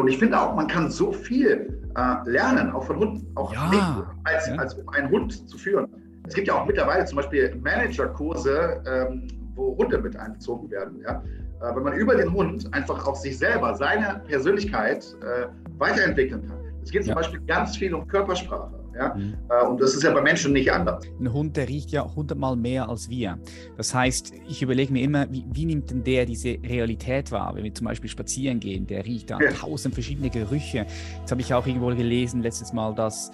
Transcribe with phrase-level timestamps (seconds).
[0.00, 4.06] Und ich finde auch, man kann so viel äh, lernen, auch von Hunden, auch Ja.
[4.24, 4.56] als, Ja.
[4.56, 5.88] als um einen Hund zu führen.
[6.26, 11.00] Es gibt ja auch mittlerweile zum Beispiel Managerkurse, ähm, wo Hunde mit einbezogen werden.
[11.02, 11.22] Ja?
[11.62, 15.46] Äh, wenn man über den Hund einfach auch sich selber, seine Persönlichkeit äh,
[15.78, 16.58] weiterentwickeln kann.
[16.82, 17.14] Es geht zum.
[17.14, 18.70] Beispiel ganz viel um Körpersprache.
[18.96, 19.14] Ja?
[19.14, 19.34] Mhm.
[19.50, 21.04] Äh, und das ist ja bei Menschen nicht anders.
[21.20, 23.38] Ein Hund, der riecht ja hundertmal mehr als wir.
[23.76, 27.54] Das heißt, ich überlege mir immer, wie, wie nimmt denn der diese Realität wahr?
[27.54, 29.50] Wenn wir zum Beispiel spazieren gehen, der riecht da Ja.
[29.52, 30.86] tausend verschiedene Gerüche.
[31.20, 33.30] Jetzt habe ich auch irgendwo gelesen letztes Mal, dass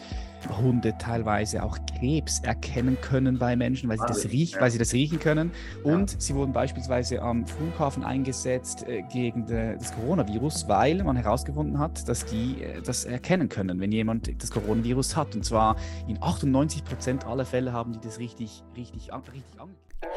[0.48, 4.60] Hunde teilweise auch Krebs erkennen können bei Menschen, weil sie das riechen, ja.
[4.62, 5.52] weil sie das riechen können.
[5.82, 11.78] Und sie wurden beispielsweise am Flughafen eingesetzt äh, gegen de, das Coronavirus, weil man herausgefunden
[11.78, 15.34] hat, dass die äh, das erkennen können, wenn jemand das Coronavirus hat.
[15.34, 19.70] Und zwar in 98 Prozent aller Fälle haben die das richtig, richtig, richtig an.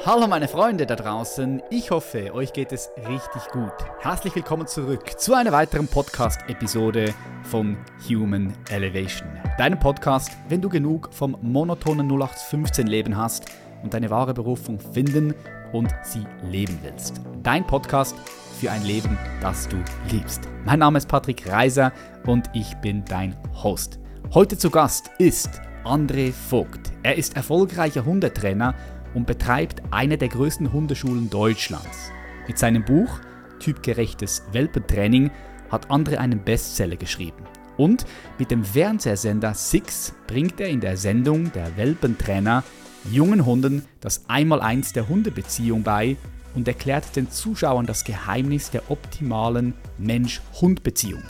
[0.05, 3.71] Hallo meine Freunde da draußen, ich hoffe, euch geht es richtig gut.
[3.99, 9.27] Herzlich willkommen zurück zu einer weiteren Podcast-Episode von Human Elevation.
[9.57, 13.45] Deinem Podcast, wenn du genug vom monotonen 0815-Leben hast
[13.83, 15.33] und deine wahre Berufung finden
[15.71, 17.21] und sie leben willst.
[17.41, 18.15] Dein Podcast
[18.59, 19.77] für ein Leben, das du
[20.11, 20.41] liebst.
[20.65, 21.91] Mein Name ist Patrick Reiser
[22.27, 23.99] und ich bin dein Host.
[24.33, 26.91] Heute zu Gast ist André Vogt.
[27.03, 28.73] Er ist erfolgreicher Hundetrainer
[29.15, 32.11] und betreibt eine der größten Hundeschulen Deutschlands.
[32.47, 33.19] Mit seinem Buch
[33.59, 35.31] Typgerechtes Welpentraining
[35.71, 37.43] hat André einen Bestseller geschrieben.
[37.77, 38.05] Und
[38.37, 42.63] mit dem Fernsehsender Six bringt er in der Sendung Der Welpentrainer
[43.11, 46.17] jungen Hunden das Einmaleins der Hundebeziehung bei
[46.53, 51.23] und erklärt den Zuschauern das Geheimnis der optimalen Mensch-Hund-Beziehung.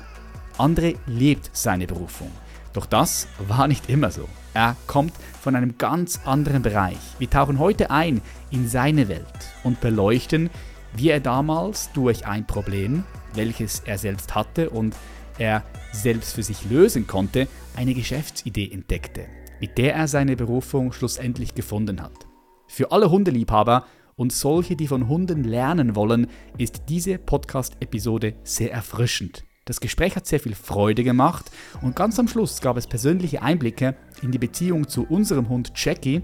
[0.58, 2.32] André lebt seine Berufung.
[2.74, 4.28] Doch das war nicht immer so.
[4.54, 5.14] Er kommt
[5.46, 6.98] von einem ganz anderen Bereich.
[7.20, 9.28] Wir tauchen heute ein in seine Welt
[9.64, 10.50] und beleuchten,
[10.96, 13.04] wie er damals durch ein Problem,
[13.36, 14.96] welches er selbst hatte und
[15.38, 19.28] er selbst für sich lösen konnte, eine Geschäftsidee entdeckte,
[19.60, 22.26] mit der er seine Berufung schlussendlich gefunden hat.
[22.68, 26.26] Für alle Hundeliebhaber und solche, die von Hunden lernen wollen,
[26.58, 29.46] ist diese Podcast-Episode sehr erfrischend.
[29.68, 31.50] Das Gespräch hat sehr viel Freude gemacht
[31.82, 36.22] und ganz am Schluss gab es persönliche Einblicke in die Beziehung zu unserem Hund Jackie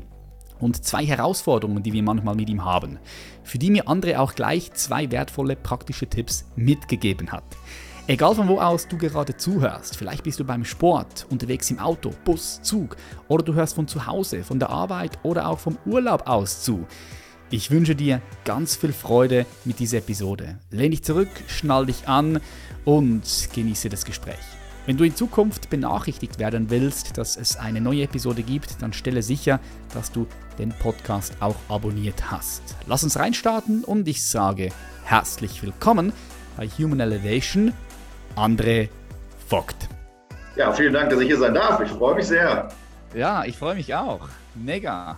[0.59, 2.99] und zwei Herausforderungen, die wir manchmal mit ihm haben,
[3.43, 7.43] für die mir André auch gleich zwei wertvolle praktische Tipps mitgegeben hat.
[8.05, 12.11] Egal von wo aus du gerade zuhörst, vielleicht bist du beim Sport, unterwegs im Auto,
[12.23, 12.95] Bus, Zug
[13.27, 16.85] oder du hörst von zu Hause, von der Arbeit oder auch vom Urlaub aus zu.
[17.53, 20.57] Ich wünsche dir ganz viel Freude mit dieser Episode.
[20.69, 22.39] Lehn dich zurück, schnall dich an
[22.85, 24.39] und genieße das Gespräch.
[24.85, 29.21] Wenn du in Zukunft benachrichtigt werden willst, dass es eine neue Episode gibt, dann stelle
[29.21, 29.59] sicher,
[29.93, 30.27] dass du
[30.59, 32.61] den Podcast auch abonniert hast.
[32.87, 34.69] Lass uns reinstarten und ich sage
[35.03, 36.13] herzlich willkommen
[36.55, 37.73] bei Human Elevation,
[38.37, 38.87] André
[39.49, 39.89] Vogt.
[40.55, 41.81] Ja, vielen Dank, dass ich hier sein darf.
[41.81, 42.69] Ich freue mich sehr.
[43.13, 44.29] Ja, ich freue mich auch.
[44.55, 45.17] Mega.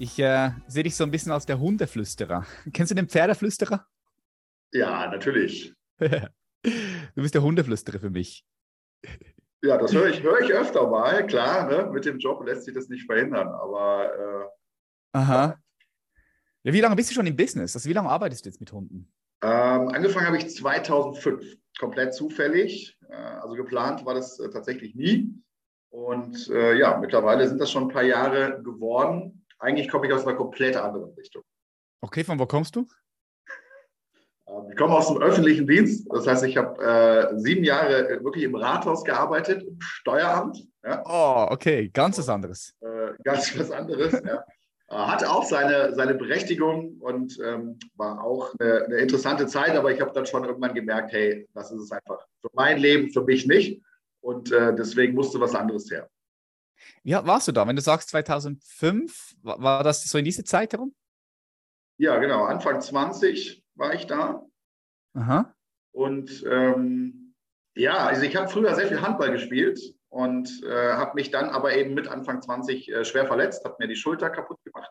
[0.00, 2.46] Ich äh, sehe dich so ein bisschen als der Hundeflüsterer.
[2.72, 3.86] Kennst du den Pferdeflüsterer?
[4.72, 5.74] Ja, natürlich.
[7.14, 8.44] Du bist der Hundeflüsterer für mich.
[9.62, 11.24] Ja, das höre ich, höre ich öfter mal.
[11.26, 11.88] Klar, ne?
[11.90, 13.48] mit dem Job lässt sich das nicht verhindern.
[13.48, 15.56] Aber äh, Aha.
[16.64, 17.76] Ja, wie lange bist du schon im Business?
[17.76, 19.10] Also wie lange arbeitest du jetzt mit Hunden?
[19.40, 22.98] ähm, angefangen habe ich 2005, komplett zufällig.
[23.08, 25.32] Äh, also geplant war das äh, tatsächlich nie.
[25.90, 29.37] Und äh, ja, mittlerweile sind das schon ein paar Jahre geworden.
[29.58, 31.42] Eigentlich komme ich aus einer komplett anderen Richtung.
[32.00, 32.86] Okay, von wo kommst du?
[34.48, 36.06] Ähm, Ich komme aus dem öffentlichen Dienst.
[36.12, 40.64] Das heißt, ich habe äh, sieben Jahre wirklich im Rathaus gearbeitet, im Steueramt.
[40.84, 41.02] Ja?
[41.04, 42.74] Oh, okay, ganz was anderes.
[42.80, 44.12] Äh, ganz was anderes.
[44.12, 44.44] ja.
[44.90, 49.92] Äh, Hatte auch seine, seine Berechtigung und ähm, war auch eine, eine interessante Zeit, aber
[49.92, 53.22] ich habe dann schon irgendwann gemerkt, hey, das ist es einfach für mein Leben, für
[53.22, 53.82] mich nicht.
[54.20, 56.08] Und äh, deswegen musste was anderes her.
[57.02, 57.66] Wie alt warst du da?
[57.66, 60.94] Wenn du sagst 2005, wa- war das so in diese Zeit herum?
[61.98, 62.44] Ja, genau.
[62.44, 64.44] Anfang 20 war ich da.
[65.14, 65.54] Aha.
[65.92, 67.34] Und ähm,
[67.74, 69.80] ja, also ich habe früher sehr viel Handball gespielt
[70.10, 73.88] und äh, habe mich dann aber eben mit Anfang 20 äh, schwer verletzt, habe mir
[73.88, 74.90] die Schulter kaputt gemacht.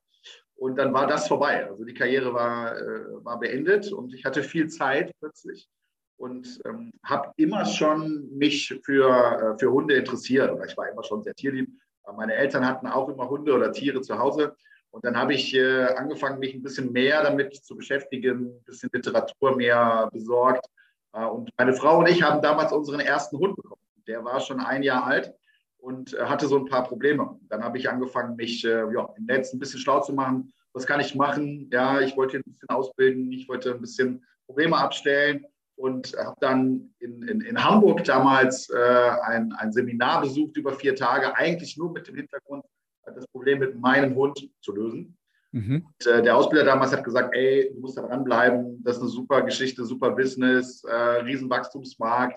[0.55, 1.67] Und dann war das vorbei.
[1.69, 5.69] Also die Karriere war, äh, war beendet und ich hatte viel Zeit plötzlich
[6.17, 10.51] und ähm, habe immer schon mich für, äh, für Hunde interessiert.
[10.51, 11.69] Oder ich war immer schon sehr tierlieb.
[12.15, 14.55] Meine Eltern hatten auch immer Hunde oder Tiere zu Hause.
[14.91, 18.89] Und dann habe ich äh, angefangen, mich ein bisschen mehr damit zu beschäftigen, ein bisschen
[18.91, 20.65] Literatur mehr besorgt.
[21.13, 23.81] Äh, und meine Frau und ich haben damals unseren ersten Hund bekommen.
[24.07, 25.33] Der war schon ein Jahr alt
[25.77, 27.37] und äh, hatte so ein paar Probleme.
[27.49, 30.53] Dann habe ich angefangen, mich ja, im Netz ein bisschen schlau zu machen.
[30.73, 31.69] Was kann ich machen?
[31.71, 35.45] Ja, ich wollte ein bisschen ausbilden, ich wollte ein bisschen Probleme abstellen.
[35.77, 40.95] Und habe dann in, in, in, Hamburg damals äh, ein, ein Seminar besucht über vier
[40.95, 42.65] Tage, eigentlich nur mit dem Hintergrund,
[43.05, 45.17] das Problem mit meinem Hund zu lösen.
[45.51, 45.85] Mhm.
[45.85, 49.11] Und, äh, der Ausbilder damals hat gesagt, ey, du musst da dranbleiben, das ist eine
[49.11, 52.35] super Geschichte, super Business, äh, Riesenwachstumsmarkt.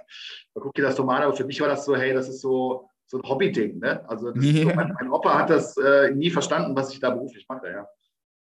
[0.55, 2.41] Guck dir das doch mal an, aber für mich war das so, hey, das ist
[2.41, 3.79] so, so ein Hobby-Ding.
[3.79, 4.09] Ne?
[4.09, 4.71] Also yeah.
[4.71, 7.69] so, mein, mein, Opa hat das äh, nie verstanden, was ich da beruflich mache.
[7.69, 7.89] Ja.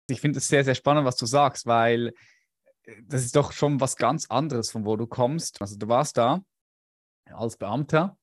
[0.08, 2.12] Ich finde es sehr, sehr spannend, was du sagst, weil äh,
[3.08, 5.60] das ist doch schon was ganz anderes, von wo du kommst.
[5.60, 6.42] Also du warst da
[7.26, 8.16] als Beamter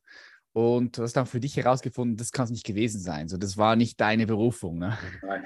[0.54, 3.27] und du hast dann für dich herausgefunden, das kann es nicht gewesen sein.
[3.27, 4.77] So, das war nicht deine Berufung.
[4.77, 4.98] Ne?
[5.21, 5.44] Nein,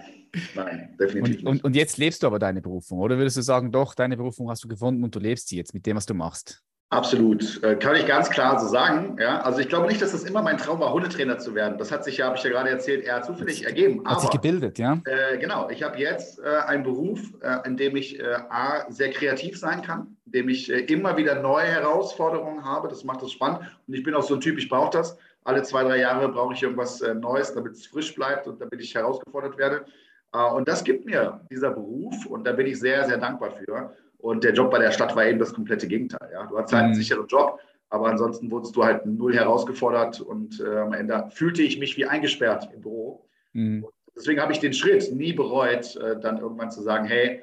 [0.55, 3.71] nein, definitiv und, und, und, jetzt lebst du aber deine Berufung, oder würdest du sagen,
[3.71, 6.13] doch, deine Berufung hast du gefunden und du lebst sie jetzt mit dem, was du
[6.13, 6.61] machst?
[6.89, 9.17] Absolut, äh, kann ich ganz klar so sagen.
[9.19, 11.77] Ja, also ich glaube nicht, dass das immer mein Traum war, Hundetrainer zu werden.
[11.77, 13.99] Das hat sich ja, habe ich ja gerade erzählt, eher zufällig ergeben.
[14.05, 15.01] Hat Aber, sich gebildet, ja?
[15.03, 19.09] Äh, genau, ich habe jetzt äh, einen Beruf, äh, in dem ich äh, a sehr
[19.09, 22.87] kreativ sein kann, in dem ich äh, immer wieder neue Herausforderungen habe.
[22.87, 23.59] Das macht es spannend.
[23.85, 25.17] Und ich bin auch so ein Typ, ich brauche das.
[25.43, 28.93] Alle zwei, drei Jahre brauche ich irgendwas Neues, damit es frisch bleibt und damit ich
[28.93, 29.85] herausgefordert werde.
[30.33, 33.93] und das gibt mir dieser Beruf und da bin ich sehr, sehr dankbar für.
[34.27, 36.29] Und der Job bei der Stadt war eben das komplette Gegenteil.
[36.33, 36.45] Ja?
[36.45, 36.97] Du hattest halt einen mhm.
[36.97, 41.79] sicheren Job, aber ansonsten wurdest du halt null herausgefordert und äh, am Ende fühlte ich
[41.79, 43.25] mich wie eingesperrt im Büro.
[43.53, 43.87] Mhm.
[44.17, 47.41] Deswegen habe ich den Schritt nie bereut, äh, dann irgendwann zu sagen, hey,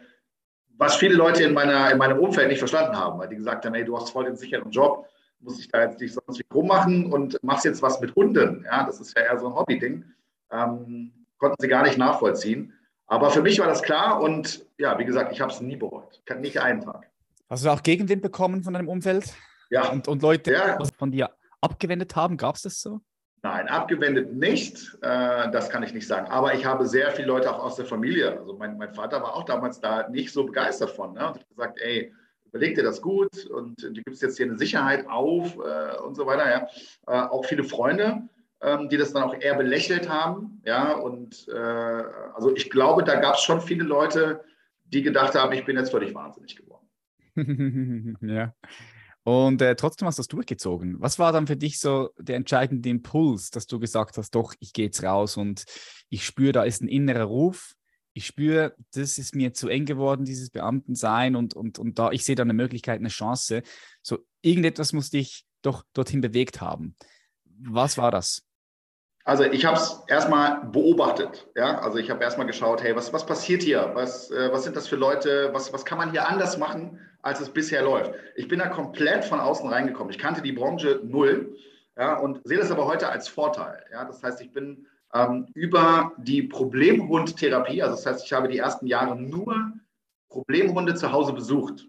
[0.76, 3.72] was viele Leute in, meiner, in meinem Umfeld nicht verstanden haben, weil die gesagt haben,
[3.72, 5.08] hey, du hast voll den sicheren Job,
[5.40, 8.62] muss ich da jetzt nicht sonst wie rummachen und machst jetzt was mit Hunden.
[8.66, 10.04] Ja, das ist ja eher so ein Hobby-Ding.
[10.52, 12.75] Ähm, konnten sie gar nicht nachvollziehen.
[13.06, 16.22] Aber für mich war das klar und ja, wie gesagt, ich habe es nie bereut.
[16.38, 17.10] Nicht einen Tag.
[17.50, 19.34] Hast du auch Gegenwind bekommen von deinem Umfeld?
[19.70, 19.90] Ja.
[19.90, 20.78] Und, und Leute ja.
[20.98, 21.30] von dir
[21.60, 22.36] abgewendet haben?
[22.36, 23.00] Gab es das so?
[23.42, 24.96] Nein, abgewendet nicht.
[25.02, 26.28] Äh, das kann ich nicht sagen.
[26.28, 28.38] Aber ich habe sehr viele Leute auch aus der Familie.
[28.38, 31.12] Also mein, mein Vater war auch damals da nicht so begeistert von.
[31.12, 31.20] Ne?
[31.28, 32.14] Und hat gesagt, ey,
[32.46, 36.24] überleg dir das gut und du gibst jetzt hier eine Sicherheit auf äh, und so
[36.24, 36.50] weiter.
[36.50, 36.68] Ja.
[37.06, 38.22] Äh, auch viele Freunde
[38.64, 40.62] ähm, die das dann auch eher belächelt haben.
[40.64, 44.43] Ja, und äh, also ich glaube, da gab es schon viele Leute,
[44.84, 46.88] die gedacht haben, ich bin jetzt völlig wahnsinnig geworden.
[48.22, 48.55] ja.
[49.22, 51.00] Und äh, trotzdem hast du das durchgezogen.
[51.00, 54.72] Was war dann für dich so der entscheidende Impuls, dass du gesagt hast, doch, ich
[54.72, 55.64] gehe jetzt raus und
[56.08, 57.75] ich spüre, da ist ein innerer Ruf.
[58.12, 62.25] Ich spüre, das ist mir zu eng geworden, dieses Beamtensein und, und, und da, ich
[62.25, 63.62] sehe da eine Möglichkeit, eine Chance.
[64.02, 66.94] So, irgendetwas muss dich doch dorthin bewegt haben.
[67.44, 68.43] Was war das?
[69.26, 71.49] Also ich habe es erstmal beobachtet.
[71.56, 71.79] Ja?
[71.79, 73.91] Also ich habe erstmal geschaut, hey, was, was passiert hier?
[73.94, 75.49] Was, äh, was sind das für Leute?
[75.53, 78.12] Was, was kann man hier anders machen, als es bisher läuft?
[78.37, 80.12] Ich bin da komplett von außen reingekommen.
[80.12, 81.56] Ich kannte die Branche null
[81.97, 83.82] ja, und sehe das aber heute als Vorteil.
[83.91, 84.05] Ja?
[84.05, 88.87] Das heißt, ich bin ähm, über die Problemhundtherapie, also das heißt, ich habe die ersten
[88.87, 89.73] Jahre nur
[90.29, 91.87] Problemhunde zu Hause besucht.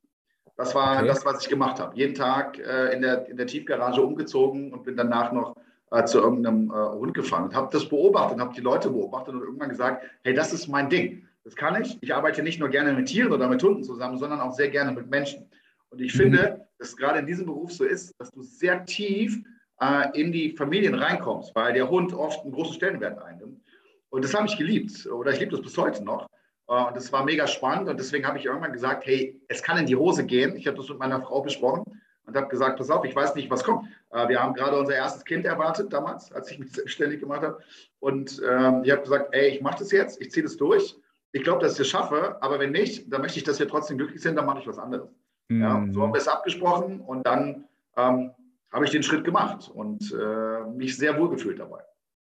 [0.56, 1.08] Das war okay.
[1.08, 1.98] das, was ich gemacht habe.
[1.98, 5.58] Jeden Tag äh, in, der, in der Tiefgarage umgezogen und bin danach noch
[5.92, 9.42] äh, zu irgendeinem äh, Hund gefahren und habe das beobachtet, habe die Leute beobachtet und
[9.42, 11.28] irgendwann gesagt, hey, das ist mein Ding.
[11.44, 11.98] Das kann ich.
[12.02, 14.92] Ich arbeite nicht nur gerne mit Tieren oder mit Hunden zusammen, sondern auch sehr gerne
[14.92, 15.50] mit Menschen.
[15.90, 16.20] Und ich mhm.
[16.20, 19.44] finde, dass es gerade in diesem Beruf so ist, dass du sehr tief
[19.80, 23.62] äh, in die Familien reinkommst, weil der Hund oft einen großen Stellenwert einnimmt.
[24.10, 26.28] Und das habe ich geliebt oder ich liebe das bis heute noch.
[26.68, 29.78] Äh, und das war mega spannend und deswegen habe ich irgendwann gesagt, hey, es kann
[29.78, 30.56] in die Hose gehen.
[30.56, 33.50] Ich habe das mit meiner Frau besprochen und habe gesagt, pass auf, ich weiß nicht,
[33.50, 33.88] was kommt.
[34.12, 37.60] Äh, wir haben gerade unser erstes Kind erwartet damals, als ich mich selbstständig gemacht habe.
[38.00, 40.96] Und ähm, ich habe gesagt, ey, ich mache das jetzt, ich ziehe das durch.
[41.32, 43.98] Ich glaube, dass ich es schaffe, aber wenn nicht, dann möchte ich, dass wir trotzdem
[43.98, 45.10] glücklich sind, dann mache ich was anderes.
[45.50, 45.62] Mhm.
[45.62, 47.65] Ja, so haben wir es abgesprochen und dann
[47.98, 48.32] ähm,
[48.72, 51.82] habe ich den Schritt gemacht und äh, mich sehr wohl gefühlt dabei.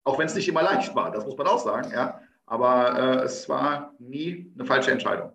[0.05, 1.91] Auch wenn es nicht immer leicht war, das muss man auch sagen.
[1.93, 2.21] Ja.
[2.47, 5.33] Aber äh, es war nie eine falsche Entscheidung.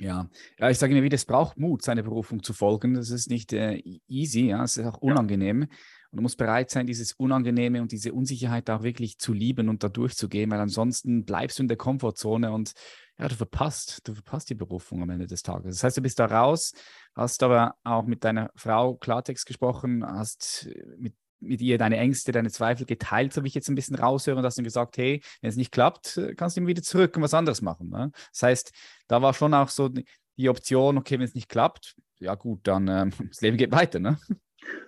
[0.00, 0.30] Ja.
[0.58, 2.94] ja, ich sage immer wieder, es braucht Mut, seine Berufung zu folgen.
[2.94, 5.62] Das ist nicht äh, easy, ja, es ist auch unangenehm.
[5.62, 5.68] Ja.
[6.10, 9.84] Und du musst bereit sein, dieses Unangenehme und diese Unsicherheit auch wirklich zu lieben und
[9.84, 12.72] da durchzugehen, weil ansonsten bleibst du in der Komfortzone und
[13.18, 15.76] ja, du verpasst, du verpasst die Berufung am Ende des Tages.
[15.76, 16.72] Das heißt, du bist da raus,
[17.14, 22.50] hast aber auch mit deiner Frau Klartext gesprochen, hast mit mit ihr deine Ängste, deine
[22.50, 25.50] Zweifel geteilt, so wie ich jetzt ein bisschen raushöre, und hast du gesagt, hey, wenn
[25.50, 27.90] es nicht klappt, kannst du immer wieder zurück und was anderes machen.
[27.90, 28.10] Ne?
[28.32, 28.72] Das heißt,
[29.08, 29.90] da war schon auch so
[30.36, 33.98] die Option, okay, wenn es nicht klappt, ja gut, dann ähm, das Leben geht weiter.
[33.98, 34.18] Ne?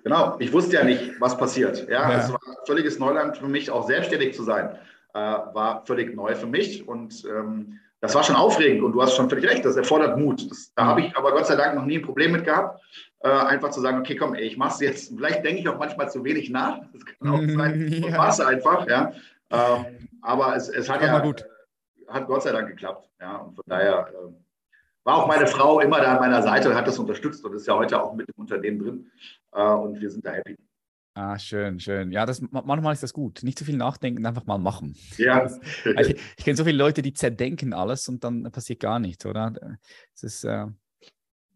[0.04, 1.88] Genau, ich wusste ja nicht, was passiert.
[1.88, 2.18] Ja, ja.
[2.18, 4.76] es war völliges Neuland für mich, auch selbstständig zu sein,
[5.14, 9.14] äh, war völlig neu für mich und ähm, das war schon aufregend und du hast
[9.14, 10.50] schon völlig recht, das erfordert Mut.
[10.50, 12.82] Das, da habe ich aber Gott sei Dank noch nie ein Problem mit gehabt,
[13.20, 15.12] äh, einfach zu sagen, okay, komm, ey, ich mache es jetzt.
[15.14, 16.80] Vielleicht denke ich auch manchmal zu wenig nach.
[16.92, 17.88] Das kann auch sein.
[17.88, 18.08] ja.
[18.08, 19.12] Ich mache es einfach, ja.
[19.50, 21.46] Ähm, aber es, es hat ja gut.
[22.08, 23.08] hat Gott sei Dank geklappt.
[23.20, 24.32] Ja, und von daher, äh,
[25.04, 27.68] war auch meine Frau immer da an meiner Seite und hat das unterstützt und ist
[27.68, 29.10] ja heute auch mit im Unternehmen drin.
[29.52, 30.56] Äh, und wir sind da happy.
[31.14, 32.10] Ah, schön, schön.
[32.10, 33.42] Ja, das, manchmal ist das gut.
[33.42, 34.96] Nicht zu viel nachdenken, einfach mal machen.
[35.18, 35.42] Ja.
[35.96, 39.26] Also, ich, ich kenne so viele Leute, die zerdenken alles und dann passiert gar nichts,
[39.26, 39.78] oder?
[40.14, 40.66] Es ist, äh,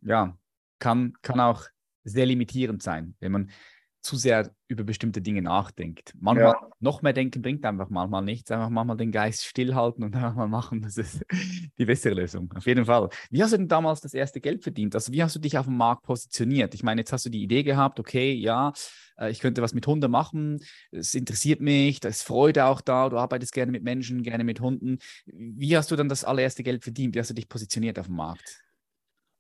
[0.03, 0.37] ja,
[0.79, 1.65] kann, kann auch
[2.05, 3.51] sehr limitierend sein, wenn man
[4.07, 6.15] zu sehr über bestimmte Dinge nachdenkt.
[6.19, 6.71] Manchmal ja.
[6.81, 8.51] noch mehr denken bringt einfach manchmal nichts.
[8.51, 10.81] Einfach manchmal den Geist stillhalten und einfach mal machen.
[10.83, 11.25] Das ist
[11.79, 12.53] die bessere Lösung.
[12.57, 13.09] Auf jeden Fall.
[13.31, 14.95] Wie hast du denn damals das erste Geld verdient?
[14.95, 16.75] Also wie hast du dich auf dem Markt positioniert?
[16.75, 18.73] Ich meine, jetzt hast du die Idee gehabt, okay, ja,
[19.19, 20.61] äh, ich könnte was mit Hunden machen.
[20.91, 23.09] Es interessiert mich, da ist Freude auch da.
[23.09, 24.99] Du arbeitest gerne mit Menschen, gerne mit Hunden.
[25.27, 27.15] Wie hast du dann das allererste Geld verdient?
[27.15, 28.63] Wie hast du dich positioniert auf dem Markt?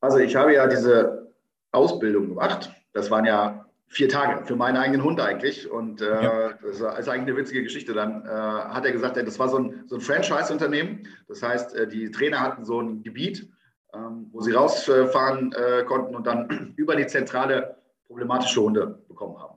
[0.00, 1.32] Also ich habe ja diese
[1.73, 2.73] Ausbildung gemacht.
[2.92, 5.71] Das waren ja vier Tage für meinen eigenen Hund eigentlich.
[5.71, 6.52] Und äh, ja.
[6.62, 7.95] das ist eigentlich eine witzige Geschichte.
[7.95, 11.07] Dann äh, hat er gesagt, das war so ein, so ein Franchise-Unternehmen.
[11.28, 13.49] Das heißt, äh, die Trainer hatten so ein Gebiet,
[13.95, 17.76] ähm, wo sie rausfahren äh, konnten und dann über die Zentrale
[18.07, 19.57] problematische Hunde bekommen haben.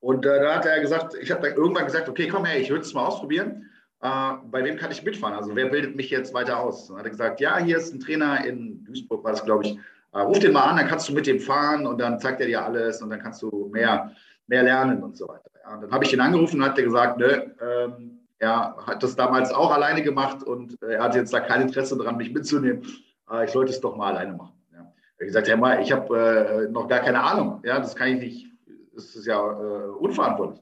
[0.00, 2.70] Und äh, da hat er gesagt, ich habe dann irgendwann gesagt, okay, komm her, ich
[2.70, 3.70] würde es mal ausprobieren.
[4.02, 5.34] Äh, bei wem kann ich mitfahren?
[5.34, 6.88] Also wer bildet mich jetzt weiter aus?
[6.88, 9.78] Dann hat er gesagt, ja, hier ist ein Trainer in Duisburg, war das, glaube ich,
[10.22, 12.64] ruf den mal an, dann kannst du mit dem fahren und dann zeigt er dir
[12.64, 14.12] alles und dann kannst du mehr,
[14.46, 15.50] mehr lernen und so weiter.
[15.62, 19.02] Ja, und dann habe ich ihn angerufen und hat der gesagt, ne, ähm, er hat
[19.02, 22.32] das damals auch alleine gemacht und äh, er hat jetzt da kein Interesse daran, mich
[22.32, 22.82] mitzunehmen.
[23.30, 24.54] Äh, ich sollte es doch mal alleine machen.
[24.72, 24.80] Ja.
[24.80, 27.60] Er hat gesagt, Herr May, ich habe äh, noch gar keine Ahnung.
[27.64, 28.46] Ja, das kann ich nicht,
[28.94, 30.60] das ist ja äh, unverantwortlich.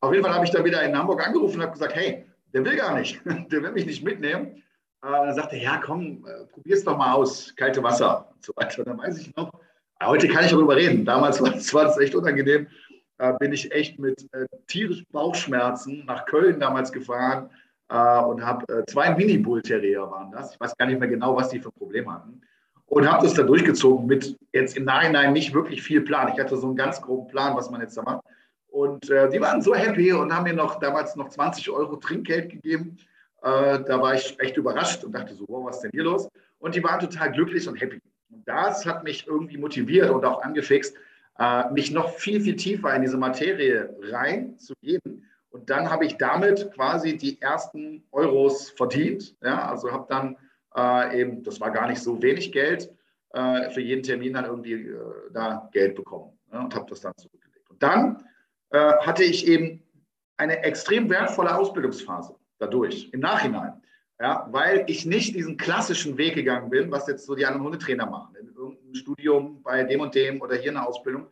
[0.00, 2.64] Auf jeden Fall habe ich dann wieder in Hamburg angerufen und habe gesagt, hey, der
[2.64, 4.62] will gar nicht, der will mich nicht mitnehmen.
[5.02, 8.52] Äh, dann sagte ja, komm, äh, probier es doch mal aus, kalte Wasser und so
[8.56, 8.84] weiter.
[8.84, 9.50] Dann weiß ich noch,
[10.02, 11.04] heute kann ich darüber reden.
[11.04, 11.40] Damals
[11.74, 12.66] war es echt unangenehm.
[13.18, 17.50] Da bin ich echt mit äh, tierischen Bauchschmerzen nach Köln damals gefahren
[17.88, 20.54] äh, und habe äh, zwei Mini-Bull-Terrier waren das.
[20.54, 22.40] Ich weiß gar nicht mehr genau, was die für Probleme hatten.
[22.86, 26.32] Und habe das da durchgezogen mit jetzt im Nachhinein nicht wirklich viel Plan.
[26.32, 28.22] Ich hatte so einen ganz groben Plan, was man jetzt da macht.
[28.68, 32.50] Und äh, die waren so happy und haben mir noch damals noch 20 Euro Trinkgeld
[32.50, 32.96] gegeben.
[33.42, 36.28] Äh, da war ich echt überrascht und dachte so, wow, was ist denn hier los?
[36.58, 38.00] Und die waren total glücklich und happy.
[38.30, 40.96] Und das hat mich irgendwie motiviert und auch angefixt,
[41.38, 45.24] äh, mich noch viel, viel tiefer in diese Materie reinzugehen.
[45.50, 49.36] Und dann habe ich damit quasi die ersten Euros verdient.
[49.42, 50.36] Ja, also habe dann
[50.76, 52.90] äh, eben, das war gar nicht so wenig Geld,
[53.30, 54.96] äh, für jeden Termin dann irgendwie äh,
[55.32, 57.70] da Geld bekommen ja, und habe das dann zurückgelegt.
[57.70, 58.24] Und dann
[58.70, 59.82] äh, hatte ich eben
[60.36, 63.80] eine extrem wertvolle Ausbildungsphase dadurch, im Nachhinein.
[64.20, 68.06] Ja, weil ich nicht diesen klassischen Weg gegangen bin, was jetzt so die anderen Hundetrainer
[68.06, 71.28] machen, in irgendeinem Studium bei dem und dem oder hier eine Ausbildung,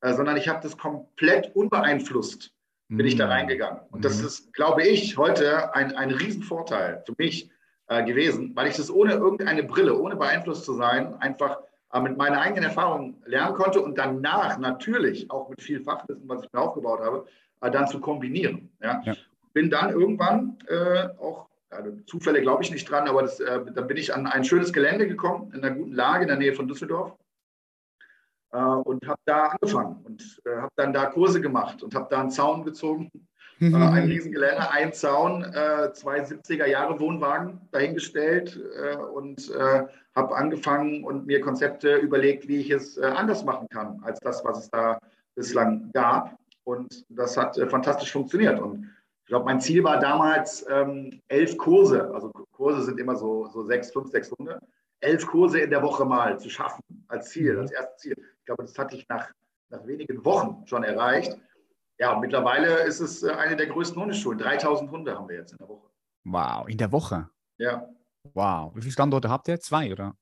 [0.00, 2.50] äh, sondern ich habe das komplett unbeeinflusst,
[2.88, 3.32] bin ich da mhm.
[3.32, 3.80] reingegangen.
[3.90, 4.26] Und das mhm.
[4.26, 7.50] ist, glaube ich, heute ein, ein Riesenvorteil für mich
[7.88, 11.58] äh, gewesen, weil ich das ohne irgendeine Brille, ohne beeinflusst zu sein, einfach
[11.92, 16.42] äh, mit meiner eigenen Erfahrung lernen konnte und danach natürlich auch mit viel Fachwissen, was
[16.42, 17.26] ich mir aufgebaut habe,
[17.60, 18.70] äh, dann zu kombinieren.
[18.80, 19.02] Ja?
[19.04, 19.14] ja
[19.52, 23.86] bin dann irgendwann äh, auch, also Zufälle glaube ich nicht dran, aber das, äh, dann
[23.86, 26.68] bin ich an ein schönes Gelände gekommen, in einer guten Lage in der Nähe von
[26.68, 27.16] Düsseldorf
[28.52, 32.20] äh, und habe da angefangen und äh, habe dann da Kurse gemacht und habe da
[32.20, 33.10] einen Zaun gezogen.
[33.58, 33.74] Mhm.
[33.92, 38.58] ein Riesengelände, ein Zaun, äh, zwei 70er Jahre Wohnwagen dahingestellt
[39.14, 39.52] und
[40.16, 44.64] habe angefangen und mir Konzepte überlegt, wie ich es anders machen kann als das, was
[44.64, 44.98] es da
[45.34, 46.36] bislang gab.
[46.64, 48.58] Und das hat fantastisch funktioniert.
[48.58, 48.90] Und
[49.30, 53.62] ich glaube, mein Ziel war damals ähm, elf Kurse, also Kurse sind immer so, so
[53.62, 54.58] sechs, fünf, sechs Hunde,
[54.98, 57.60] elf Kurse in der Woche mal zu schaffen als Ziel, mhm.
[57.60, 58.14] als erstes Ziel.
[58.18, 59.30] Ich glaube, das hatte ich nach,
[59.68, 61.38] nach wenigen Wochen schon erreicht.
[62.00, 64.36] Ja, und mittlerweile ist es äh, eine der größten Hundeschulen.
[64.36, 65.88] 3000 Hunde haben wir jetzt in der Woche.
[66.24, 67.30] Wow, in der Woche?
[67.58, 67.88] Ja.
[68.34, 68.74] Wow.
[68.74, 69.60] Wie viele Standorte habt ihr?
[69.60, 70.16] Zwei, oder?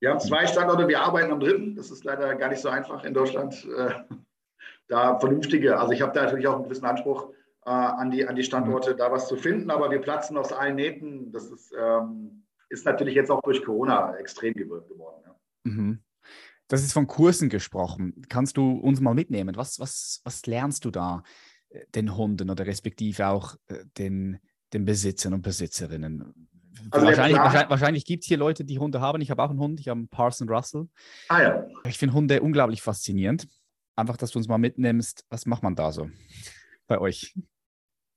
[0.00, 1.76] Wir haben zwei Standorte, wir arbeiten am dritten.
[1.76, 3.64] Das ist leider gar nicht so einfach in Deutschland.
[3.66, 3.94] Äh,
[4.88, 7.28] da vernünftige, also ich habe da natürlich auch einen gewissen Anspruch,
[7.70, 9.70] an, die, an die Standorte, da was zu finden.
[9.70, 11.32] Aber wir platzen aus allen Nähten.
[11.32, 15.22] Das ist, ähm, ist natürlich jetzt auch durch Corona extrem geworden.
[15.24, 15.36] Ja.
[15.64, 16.02] Mhm.
[16.68, 18.22] Das ist von Kursen gesprochen.
[18.28, 19.56] Kannst du uns mal mitnehmen?
[19.56, 21.22] Was, was, was lernst du da
[21.70, 24.38] äh, den Hunden oder respektive auch äh, den,
[24.72, 26.48] den Besitzern und Besitzerinnen?
[26.90, 29.20] Also wahrscheinlich, wahrscheinlich, wahrscheinlich gibt es hier Leute, die Hunde haben.
[29.20, 30.88] Ich habe auch einen Hund, ich habe einen Parson Russell.
[31.28, 31.66] Ah, ja.
[31.86, 33.48] Ich finde Hunde unglaublich faszinierend.
[33.96, 35.24] Einfach, dass du uns mal mitnimmst.
[35.28, 36.08] Was macht man da so
[36.86, 37.34] bei euch?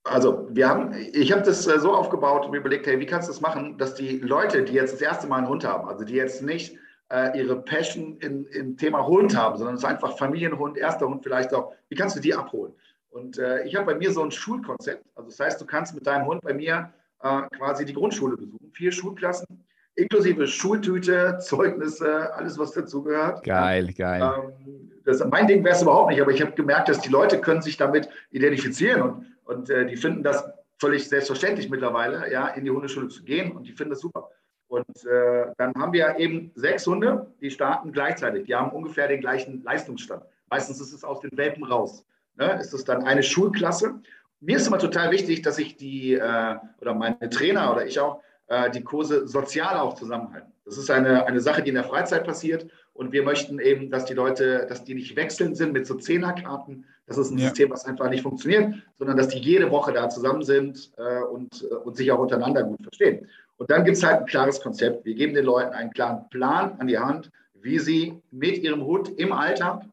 [0.04, 3.28] Also wir haben, ich habe das äh, so aufgebaut und mir überlegt, hey, wie kannst
[3.28, 6.04] du das machen, dass die Leute, die jetzt das erste Mal einen Hund haben, also
[6.04, 6.76] die jetzt nicht
[7.12, 11.22] äh, ihre Passion in, im Thema Hund haben, sondern es ist einfach Familienhund, erster Hund
[11.22, 12.72] vielleicht auch, wie kannst du die abholen?
[13.10, 15.04] Und äh, ich habe bei mir so ein Schulkonzept.
[15.14, 16.92] Also das heißt, du kannst mit deinem Hund bei mir
[17.22, 19.46] äh, quasi die Grundschule besuchen, vier Schulklassen,
[19.94, 23.44] inklusive Schultüte, Zeugnisse, alles, was dazugehört.
[23.44, 24.22] Geil, geil.
[24.22, 27.40] Ähm, das, mein Ding wäre es überhaupt nicht, aber ich habe gemerkt, dass die Leute
[27.40, 30.44] können sich damit identifizieren und, und äh, die finden das
[30.78, 34.30] völlig selbstverständlich mittlerweile, ja, in die Hundeschule zu gehen und die finden das super.
[34.66, 38.46] Und äh, dann haben wir eben sechs Hunde, die starten gleichzeitig.
[38.46, 40.24] Die haben ungefähr den gleichen Leistungsstand.
[40.48, 42.04] Meistens ist es aus den Welpen raus.
[42.36, 42.58] Ne?
[42.58, 44.00] Ist es dann eine Schulklasse?
[44.40, 48.22] Mir ist immer total wichtig, dass ich die, äh, oder meine Trainer oder ich auch,
[48.46, 50.52] äh, die Kurse sozial auch zusammenhalten.
[50.64, 52.66] Das ist eine, eine Sache, die in der Freizeit passiert.
[52.92, 56.86] Und wir möchten eben, dass die Leute, dass die nicht wechseln sind mit so Zehnerkarten.
[57.06, 57.48] Das ist ein ja.
[57.48, 61.62] System, was einfach nicht funktioniert, sondern dass die jede Woche da zusammen sind äh, und,
[61.62, 63.28] äh, und sich auch untereinander gut verstehen.
[63.56, 65.04] Und dann gibt es halt ein klares Konzept.
[65.04, 69.08] Wir geben den Leuten einen klaren Plan an die Hand, wie sie mit ihrem Hund
[69.18, 69.84] im Alltag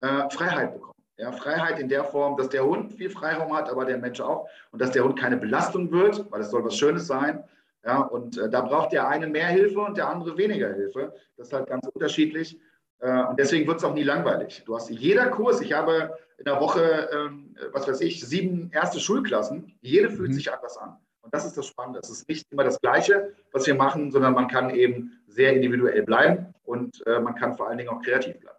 [0.00, 0.94] äh, Freiheit bekommen.
[1.18, 4.48] Ja, Freiheit in der Form, dass der Hund viel Freiraum hat, aber der Mensch auch.
[4.70, 7.44] Und dass der Hund keine Belastung wird, weil es soll was Schönes sein.
[7.84, 11.14] Ja, und äh, da braucht der eine mehr Hilfe und der andere weniger Hilfe.
[11.36, 12.58] Das ist halt ganz unterschiedlich.
[13.00, 14.62] Äh, und deswegen wird es auch nie langweilig.
[14.66, 19.00] Du hast jeder Kurs, ich habe in der Woche, ähm, was weiß ich, sieben erste
[19.00, 19.74] Schulklassen.
[19.80, 20.34] Jede fühlt mhm.
[20.34, 20.96] sich anders an.
[21.22, 22.00] Und das ist das Spannende.
[22.00, 26.02] Es ist nicht immer das Gleiche, was wir machen, sondern man kann eben sehr individuell
[26.02, 28.56] bleiben und äh, man kann vor allen Dingen auch kreativ bleiben.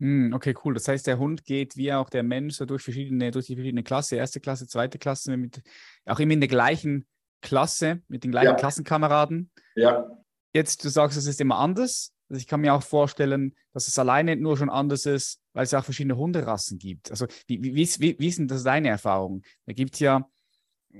[0.00, 0.74] Hm, okay, cool.
[0.74, 3.84] Das heißt, der Hund geht wie auch der Mensch so durch verschiedene, durch die verschiedenen
[3.84, 5.60] Klassen, erste Klasse, zweite Klasse, mit,
[6.06, 7.06] auch immer in der gleichen
[7.42, 8.54] Klasse, mit den gleichen ja.
[8.54, 9.50] Klassenkameraden.
[9.74, 10.08] Ja.
[10.54, 12.12] Jetzt, du sagst, es ist immer anders.
[12.28, 15.74] Also ich kann mir auch vorstellen, dass es alleine nur schon anders ist, weil es
[15.74, 17.10] auch verschiedene Hunderassen gibt.
[17.10, 19.42] Also wie, wie, wie, wie ist denn das deine Erfahrung?
[19.66, 20.28] Da gibt es ja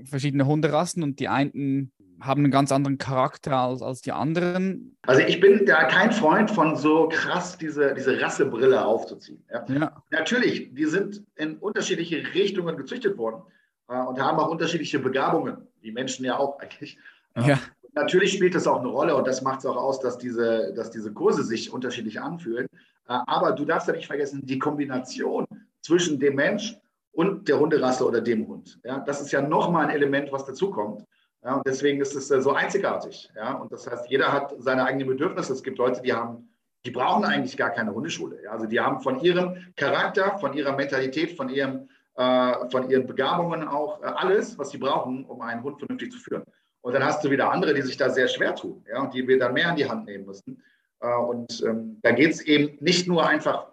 [0.05, 4.97] verschiedene Hunderassen und die einen haben einen ganz anderen Charakter als, als die anderen.
[5.03, 9.43] Also ich bin da kein Freund von so krass diese, diese Rassebrille aufzuziehen.
[9.49, 9.65] Ja.
[9.67, 10.03] Ja.
[10.09, 13.43] Natürlich, die sind in unterschiedliche Richtungen gezüchtet worden
[13.87, 16.97] äh, und haben auch unterschiedliche Begabungen, die Menschen ja auch eigentlich.
[17.35, 17.59] Äh, ja.
[17.93, 20.91] Natürlich spielt das auch eine Rolle und das macht es auch aus, dass diese, dass
[20.91, 22.67] diese Kurse sich unterschiedlich anfühlen.
[23.07, 25.45] Äh, aber du darfst ja nicht vergessen, die Kombination
[25.81, 26.77] zwischen dem Mensch
[27.11, 28.79] und der Hunderasse oder dem Hund.
[28.83, 31.03] Ja, das ist ja nochmal ein Element, was dazukommt.
[31.43, 33.29] Ja, und deswegen ist es äh, so einzigartig.
[33.35, 35.53] Ja, und das heißt, jeder hat seine eigenen Bedürfnisse.
[35.53, 36.49] Es gibt Leute, die haben,
[36.85, 38.43] die brauchen eigentlich gar keine Hundeschule.
[38.43, 43.07] Ja, also die haben von ihrem Charakter, von ihrer Mentalität, von ihrem, äh, von ihren
[43.07, 46.43] Begabungen auch äh, alles, was sie brauchen, um einen Hund vernünftig zu führen.
[46.81, 49.27] Und dann hast du wieder andere, die sich da sehr schwer tun, ja, und die
[49.27, 50.63] wir dann mehr in die Hand nehmen müssen.
[51.01, 53.67] Äh, und ähm, da geht es eben nicht nur einfach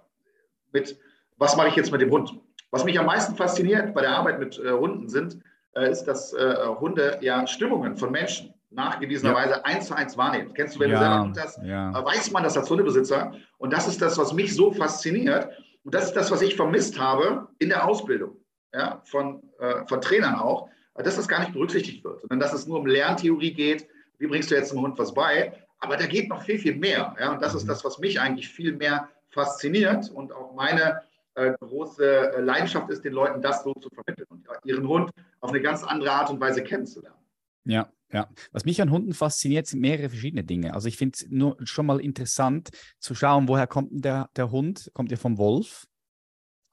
[0.73, 0.99] mit,
[1.37, 2.35] was mache ich jetzt mit dem Hund?
[2.71, 5.39] Was mich am meisten fasziniert bei der Arbeit mit äh, Hunden sind,
[5.75, 9.63] äh, ist, dass äh, Hunde ja Stimmungen von Menschen nachgewiesenerweise ja.
[9.63, 10.53] eins zu eins wahrnehmen.
[10.55, 10.97] Kennst du, wenn ja.
[10.97, 11.91] du selber Hund hast, ja.
[11.91, 13.33] Äh, weiß man das als Hundebesitzer.
[13.59, 15.49] Und das ist das, was mich so fasziniert.
[15.85, 18.37] Und das ist das, was ich vermisst habe in der Ausbildung
[18.75, 20.69] ja, von, äh, von Trainern auch,
[21.05, 23.87] dass das gar nicht berücksichtigt wird, sondern dass es nur um Lerntheorie geht.
[24.19, 25.53] Wie bringst du jetzt dem Hund was bei?
[25.79, 27.15] Aber da geht noch viel, viel mehr.
[27.21, 27.33] Ja?
[27.33, 27.69] Und das ist mhm.
[27.69, 31.03] das, was mich eigentlich viel mehr fasziniert und auch meine
[31.35, 35.51] äh, große äh, Leidenschaft ist, den Leuten das so zu vermitteln und ihren Hund auf
[35.51, 37.19] eine ganz andere Art und Weise kennenzulernen.
[37.65, 38.29] Ja, ja.
[38.53, 40.73] Was mich an Hunden fasziniert, sind mehrere verschiedene Dinge.
[40.73, 44.91] Also ich finde es nur schon mal interessant zu schauen, woher kommt der, der Hund?
[44.95, 45.87] Kommt er vom Wolf?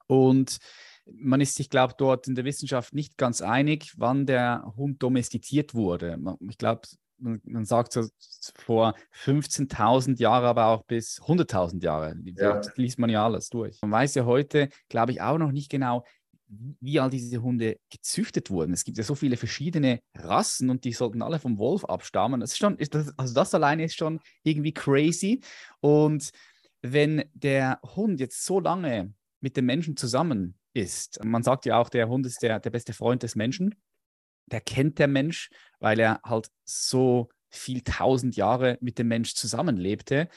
[0.06, 0.58] Und
[1.06, 5.02] man ist sich, glaube ich, dort in der Wissenschaft nicht ganz einig, wann der Hund
[5.02, 6.18] domestiziert wurde.
[6.48, 6.82] Ich glaube,
[7.18, 8.06] man, man, sagt so
[8.56, 12.16] vor 15.000 Jahren, aber auch bis 100.000 Jahre.
[12.36, 12.56] Ja.
[12.56, 13.80] Das liest man ja alles durch.
[13.82, 16.04] Man weiß ja heute, glaube ich, auch noch nicht genau,
[16.46, 18.72] wie all diese Hunde gezüchtet wurden.
[18.72, 22.40] Es gibt ja so viele verschiedene Rassen und die sollten alle vom Wolf abstammen.
[22.40, 25.40] Das ist schon, ist das, also das alleine ist schon irgendwie crazy.
[25.80, 26.30] Und
[26.82, 31.88] wenn der Hund jetzt so lange mit dem Menschen zusammen ist, man sagt ja auch,
[31.88, 33.74] der Hund ist der, der beste Freund des Menschen,
[34.46, 40.28] der kennt der Mensch, weil er halt so viel tausend Jahre mit dem Mensch zusammenlebte,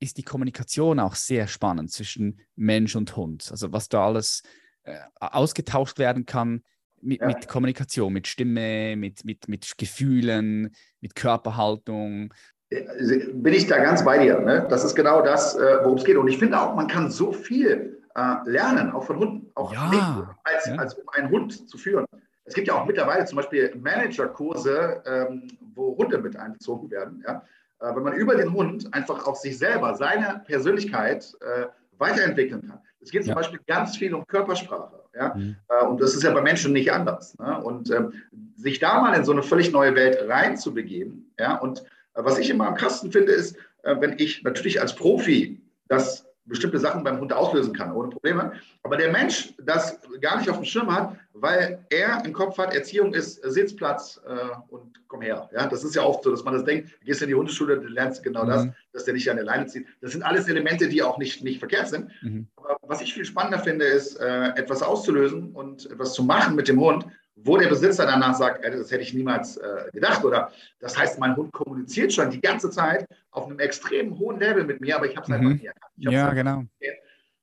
[0.00, 3.48] ist die Kommunikation auch sehr spannend zwischen Mensch und Hund.
[3.50, 4.42] Also was da alles
[4.82, 6.62] äh, ausgetauscht werden kann
[7.00, 7.28] mit, ja.
[7.28, 12.34] mit, Kommunikation, mit Stimme, mit, mit, mit Gefühlen, mit Körperhaltung.
[12.70, 14.40] Bin ich da ganz bei dir.
[14.40, 14.66] Ne?
[14.68, 16.16] Das ist genau das, äh, worum es geht.
[16.16, 20.36] Und ich finde auch, man kann so viel äh, lernen, auch von Hunden, auch ja.
[20.44, 20.76] als, ja.
[20.76, 22.06] als um einen Hund zu führen.
[22.44, 27.24] Es gibt ja auch mittlerweile zum Beispiel Managerkurse, ähm, wo Hunde mit einbezogen werden.
[27.26, 27.42] Ja?
[27.80, 31.66] Äh, wenn man über den Hund einfach auch sich selber, seine Persönlichkeit äh,
[31.98, 32.80] weiterentwickeln kann.
[33.00, 33.34] Es geht zum.
[33.34, 35.02] Beispiel ganz viel um Körpersprache.
[35.14, 35.34] Ja?
[35.34, 35.56] Mhm.
[35.68, 37.38] Äh, und das ist ja bei Menschen nicht anders.
[37.38, 37.62] Ne?
[37.62, 38.12] Und ähm,
[38.56, 41.32] sich da mal in so eine völlig neue Welt reinzubegeben.
[41.38, 41.56] Ja?
[41.56, 41.80] Und
[42.14, 46.26] äh, was ich immer am Kasten finde, ist, äh, wenn ich natürlich als Profi das
[46.46, 48.52] bestimmte Sachen beim Hund auslösen kann, ohne Probleme.
[48.82, 52.74] Aber der Mensch das gar nicht auf dem Schirm hat, weil er im Kopf hat,
[52.74, 55.48] Erziehung ist Sitzplatz äh, und komm her.
[55.54, 57.80] Ja, das ist ja oft so, dass man das denkt, du gehst in die Hundeschule,
[57.80, 58.48] du lernst genau mhm.
[58.48, 59.86] das, dass der nicht an der Leine zieht.
[60.00, 62.10] Das sind alles Elemente, die auch nicht, nicht verkehrt sind.
[62.22, 62.46] Mhm.
[62.56, 66.68] Aber was ich viel spannender finde, ist, äh, etwas auszulösen und etwas zu machen mit
[66.68, 70.24] dem Hund, wo der Besitzer danach sagt, das hätte ich niemals äh, gedacht.
[70.24, 74.64] Oder das heißt, mein Hund kommuniziert schon die ganze Zeit auf einem extrem hohen Level
[74.64, 75.34] mit mir, aber ich habe es mhm.
[75.34, 75.92] einfach nie erkannt.
[75.96, 76.64] Ja, genau.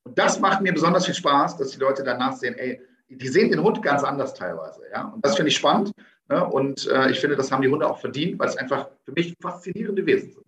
[0.03, 3.51] Und das macht mir besonders viel Spaß, dass die Leute danach sehen, ey, die sehen
[3.51, 4.81] den Hund ganz anders teilweise.
[4.91, 5.09] Ja?
[5.09, 5.91] Und das finde ich spannend.
[6.29, 6.43] Ne?
[6.45, 9.35] Und äh, ich finde, das haben die Hunde auch verdient, weil es einfach für mich
[9.41, 10.45] faszinierende Wesen sind.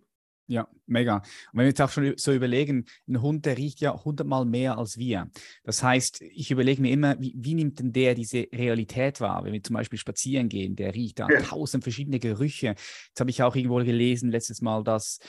[0.47, 1.17] Ja, mega.
[1.17, 4.77] Und wenn wir jetzt auch schon so überlegen, ein Hund, der riecht ja hundertmal mehr
[4.77, 5.29] als wir.
[5.63, 9.43] Das heißt, ich überlege mir immer, wie, wie, nimmt denn der diese Realität wahr?
[9.43, 11.41] Wenn wir zum Beispiel spazieren gehen, der riecht da ja.
[11.41, 12.75] tausend verschiedene Gerüche.
[13.07, 15.19] Jetzt habe ich auch irgendwo gelesen letztes Mal, dass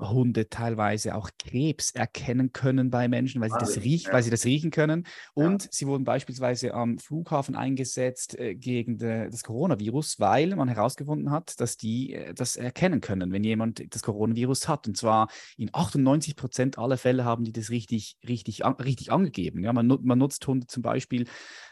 [0.00, 4.12] Hunde teilweise auch Krebs erkennen können bei Menschen, weil sie, das, riech, ja.
[4.12, 5.06] weil sie das riechen können.
[5.34, 5.68] Und ja.
[5.70, 11.60] sie wurden beispielsweise am Flughafen eingesetzt äh, gegen de, das Coronavirus, weil man herausgefunden hat,
[11.60, 14.88] dass die äh, das erkennen können, wenn jemand das Coronavirus hat.
[14.88, 19.62] Und zwar in 98 Prozent aller Fälle haben die das richtig, richtig, richtig angegeben.
[19.62, 21.26] Ja, man, man nutzt Hunde zum Beispiel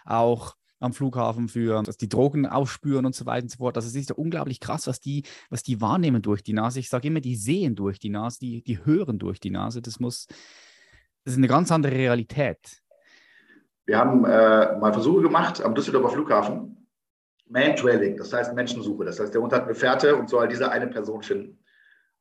[0.04, 3.76] auch am Flughafen für, dass die Drogen aufspüren und so weiter und so fort.
[3.76, 6.80] Also es ist ja unglaublich krass, was die, was die wahrnehmen durch die Nase.
[6.80, 9.82] Ich sage immer, die sehen durch die Nase, die, die hören durch die Nase.
[9.82, 10.26] Das muss,
[11.24, 12.58] das ist eine ganz andere Realität.
[13.84, 16.76] Wir haben äh, mal Versuche gemacht am Düsseldorfer Flughafen.
[17.50, 19.04] Man-Trailing, das heißt Menschensuche.
[19.04, 21.59] Das heißt, der Hund hat eine Fährte und soll diese eine Person finden.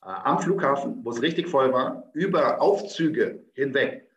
[0.04, 4.10] Äh, am Flughafen, wo es richtig voll war, über Aufzüge hinweg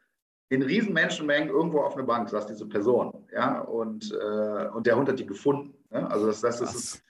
[0.52, 3.26] in riesen Menschenmengen irgendwo auf eine Bank saß diese Person.
[3.32, 5.72] Ja, und, äh, und der Hund hat die gefunden.
[5.90, 6.08] Ne?
[6.10, 7.02] Also das, das, das ist,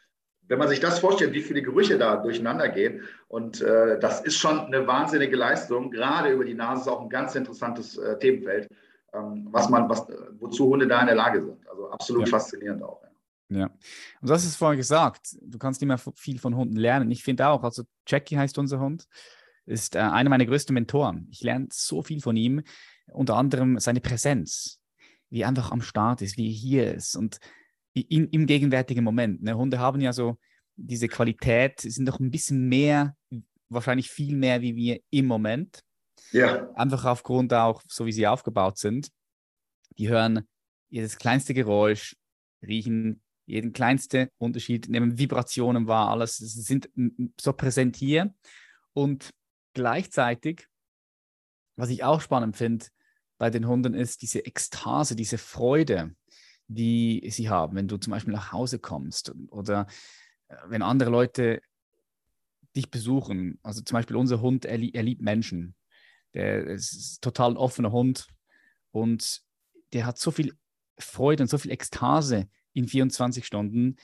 [0.46, 3.02] wenn man sich das vorstellt, wie viele Gerüche da durcheinander gehen.
[3.26, 5.90] Und äh, das ist schon eine wahnsinnige Leistung.
[5.90, 8.68] Gerade über die Nase ist auch ein ganz interessantes äh, Themenfeld,
[9.12, 10.06] ähm, was man, was,
[10.38, 11.68] wozu Hunde da in der Lage sind.
[11.68, 12.30] Also absolut ja.
[12.30, 13.02] faszinierend auch.
[13.02, 13.08] Ja.
[13.48, 13.66] Ja.
[14.20, 17.10] Und das ist vorhin gesagt, du kannst nicht mehr viel von Hunden lernen.
[17.10, 19.06] Ich finde auch, also Jackie heißt unser Hund,
[19.66, 21.28] ist äh, einer meiner größten Mentoren.
[21.30, 22.62] Ich lerne so viel von ihm
[23.12, 24.80] unter anderem seine Präsenz,
[25.30, 27.38] wie er einfach am Start ist, wie er hier ist und
[27.94, 29.42] in, im gegenwärtigen Moment.
[29.42, 29.56] Ne?
[29.56, 30.38] Hunde haben ja so
[30.76, 33.16] diese Qualität, sind doch ein bisschen mehr,
[33.68, 35.82] wahrscheinlich viel mehr wie wir im Moment.
[36.30, 36.70] Ja.
[36.74, 39.10] Einfach aufgrund auch, so wie sie aufgebaut sind.
[39.98, 40.48] Die hören
[40.88, 42.16] jedes kleinste Geräusch,
[42.62, 46.88] riechen jeden kleinste Unterschied, nehmen Vibrationen wahr, alles sind
[47.40, 48.34] so präsent hier
[48.92, 49.30] und
[49.74, 50.68] gleichzeitig
[51.76, 52.86] was ich auch spannend finde
[53.38, 56.14] bei den Hunden, ist diese Ekstase, diese Freude,
[56.68, 59.86] die sie haben, wenn du zum Beispiel nach Hause kommst oder
[60.48, 61.60] äh, wenn andere Leute
[62.76, 63.58] dich besuchen.
[63.62, 65.74] Also zum Beispiel unser Hund, er, er liebt Menschen.
[66.34, 68.26] Der ist total ein offener Hund
[68.90, 69.42] und
[69.92, 70.56] der hat so viel
[70.98, 73.96] Freude und so viel Ekstase in 24 Stunden.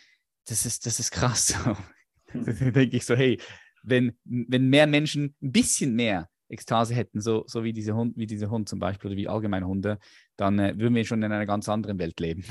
[0.46, 1.54] Das ist, das ist krass.
[2.32, 3.40] da denke ich so, hey,
[3.82, 8.26] wenn, wenn mehr Menschen ein bisschen mehr Ekstase hätten, so, so wie, diese Hund, wie
[8.26, 9.98] dieser Hund zum Beispiel oder wie allgemeine Hunde,
[10.36, 12.44] dann äh, würden wir schon in einer ganz anderen Welt leben.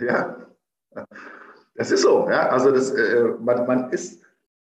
[0.00, 0.46] Ja,
[1.74, 2.28] das ist so.
[2.28, 2.48] Ja?
[2.48, 4.22] Also das, äh, man, man ist,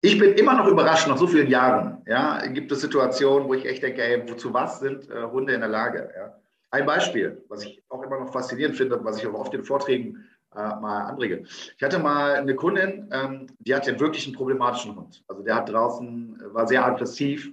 [0.02, 2.02] ich bin immer noch überrascht, nach so vielen Jahren.
[2.08, 2.46] Ja?
[2.48, 5.70] Gibt es Situationen, wo ich echt denke, ey, wozu was sind äh, Hunde in der
[5.70, 6.10] Lage?
[6.16, 6.40] Ja?
[6.72, 10.24] Ein Beispiel, was ich auch immer noch faszinierend finde, was ich auch oft in Vorträgen
[10.56, 11.44] mal anrege.
[11.78, 15.24] Ich hatte mal eine Kundin, ähm, die hatte wirklich einen problematischen Hund.
[15.28, 17.52] Also der hat draußen, war sehr aggressiv,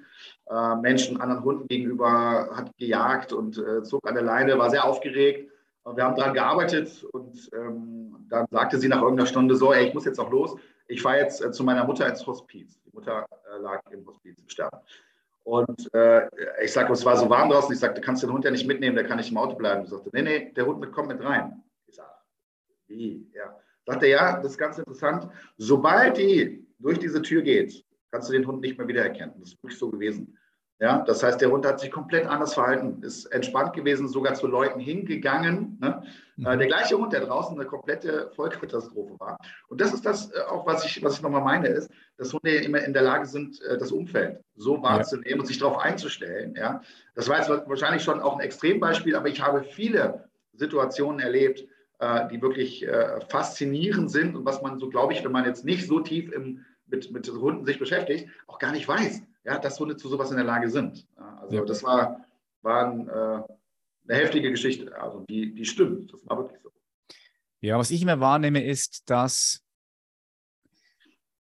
[0.48, 4.84] äh, Menschen, anderen Hunden gegenüber, hat gejagt und äh, zog an der Leine, war sehr
[4.84, 5.50] aufgeregt.
[5.82, 9.86] Und wir haben daran gearbeitet und ähm, dann sagte sie nach irgendeiner Stunde so, ey,
[9.86, 10.56] ich muss jetzt auch los.
[10.88, 12.80] Ich fahre jetzt äh, zu meiner Mutter ins Hospiz.
[12.84, 14.78] Die Mutter äh, lag im Hospiz im Sterben.
[15.44, 16.26] Und äh,
[16.64, 17.72] ich sagte, es war so warm draußen.
[17.72, 19.84] Ich sagte, kannst du den Hund ja nicht mitnehmen, der kann nicht im Auto bleiben.
[19.84, 21.62] Sie sagte, nee, nee, der Hund kommt mit rein.
[22.88, 23.30] Wie?
[23.34, 23.56] Ja.
[23.86, 25.28] Sagte, ja, das ist ganz interessant.
[25.56, 29.34] Sobald die durch diese Tür geht, kannst du den Hund nicht mehr wiedererkennen.
[29.38, 30.36] Das ist wirklich so gewesen.
[30.78, 34.46] Ja, das heißt, der Hund hat sich komplett anders verhalten, ist entspannt gewesen, sogar zu
[34.46, 35.78] Leuten hingegangen.
[35.80, 36.02] Ne?
[36.36, 36.46] Mhm.
[36.46, 39.38] Äh, der gleiche Hund, der draußen eine komplette Vollkatastrophe war.
[39.68, 42.56] Und das ist das äh, auch, was ich, was ich nochmal meine, ist, dass Hunde
[42.56, 45.40] immer in der Lage sind, äh, das Umfeld so wahrzunehmen ja.
[45.40, 46.54] und sich darauf einzustellen.
[46.54, 46.82] Ja?
[47.14, 51.66] Das war jetzt wahrscheinlich schon auch ein Extrembeispiel, aber ich habe viele Situationen erlebt,
[52.00, 52.86] die wirklich
[53.30, 56.64] faszinierend sind und was man so, glaube ich, wenn man jetzt nicht so tief im
[56.86, 60.36] mit, mit Hunden sich beschäftigt, auch gar nicht weiß, ja, dass Hunde zu sowas in
[60.36, 61.06] der Lage sind.
[61.16, 61.64] Also ja.
[61.64, 62.24] das war,
[62.62, 64.96] war ein, äh, eine heftige Geschichte.
[65.00, 66.12] Also die, die stimmt.
[66.12, 66.72] Das war wirklich so.
[67.60, 69.62] Ja, was ich immer wahrnehme, ist, dass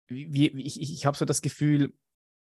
[0.09, 1.93] wir, ich, ich, ich habe so das Gefühl,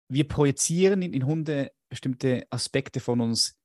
[0.09, 3.57] wir projizieren in, in Hunde bestimmte Aspekte von uns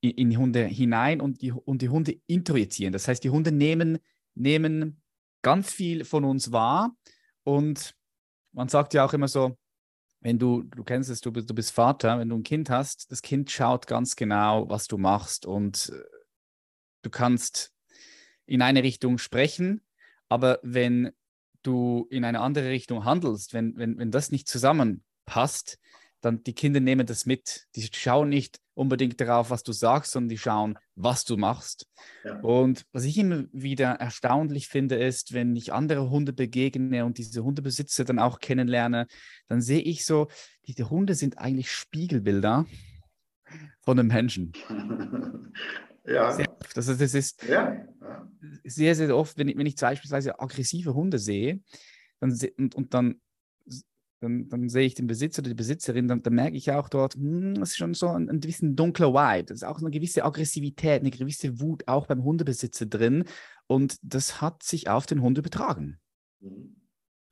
[0.00, 2.92] in, in, die Hunde hinein und die, und die Hunde introjizieren.
[2.92, 3.98] Das heißt, die Hunde nehmen,
[4.34, 5.02] nehmen
[5.42, 6.96] ganz viel von uns wahr
[7.44, 7.94] und
[8.52, 9.56] man sagt ja auch immer so,
[10.20, 13.22] wenn du, du kennst es, du, du bist Vater, wenn du ein Kind hast, das
[13.22, 16.02] Kind schaut ganz genau, was du machst und äh,
[17.02, 17.72] du kannst
[18.46, 19.82] in eine Richtung sprechen,
[20.28, 21.12] aber wenn
[21.62, 25.78] du in eine andere Richtung handelst, wenn, wenn, wenn das nicht zusammenpasst,
[26.20, 27.66] dann die Kinder nehmen das mit.
[27.76, 31.86] Die schauen nicht unbedingt darauf, was du sagst, sondern die schauen, was du machst.
[32.24, 32.38] Ja.
[32.40, 37.42] Und was ich immer wieder erstaunlich finde, ist, wenn ich andere Hunde begegne und diese
[37.42, 39.06] Hundebesitzer dann auch kennenlerne,
[39.48, 40.28] dann sehe ich so,
[40.66, 42.66] diese Hunde sind eigentlich Spiegelbilder
[43.80, 44.52] von einem Menschen.
[46.06, 46.32] Ja.
[46.32, 46.74] Sehr oft.
[46.74, 47.84] Also das ist ja.
[48.64, 51.60] sehr, sehr oft, wenn ich, wenn ich beispielsweise aggressive Hunde sehe
[52.18, 53.20] dann, und, und dann
[54.20, 57.14] dann, dann, sehe ich den Besitzer oder die Besitzerin, dann, dann merke ich auch dort,
[57.14, 59.44] hm, das ist schon so ein, ein bisschen dunkler Vibe.
[59.44, 63.24] Das ist auch eine gewisse Aggressivität, eine gewisse Wut auch beim Hundebesitzer drin.
[63.66, 66.00] Und das hat sich auf den Hund übertragen.
[66.40, 66.74] Mhm.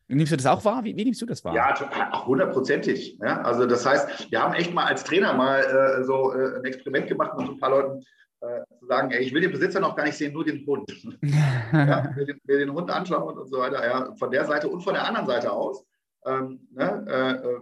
[0.09, 0.85] Nimmst du das auch wahr?
[0.85, 1.55] Wie, wie, nimmst du das wahr?
[1.55, 3.19] Ja, hundertprozentig.
[3.21, 6.65] Ja, also das heißt, wir haben echt mal als Trainer mal äh, so äh, ein
[6.65, 8.05] Experiment gemacht mit ein paar Leuten
[8.41, 10.89] äh, zu sagen, ey, ich will den Besitzer noch gar nicht sehen, nur den Hund.
[11.73, 13.85] ja, will, den, will den Hund anschauen und so weiter.
[13.85, 15.85] Ja, von der Seite und von der anderen Seite aus
[16.27, 17.61] ähm, ne, äh, äh,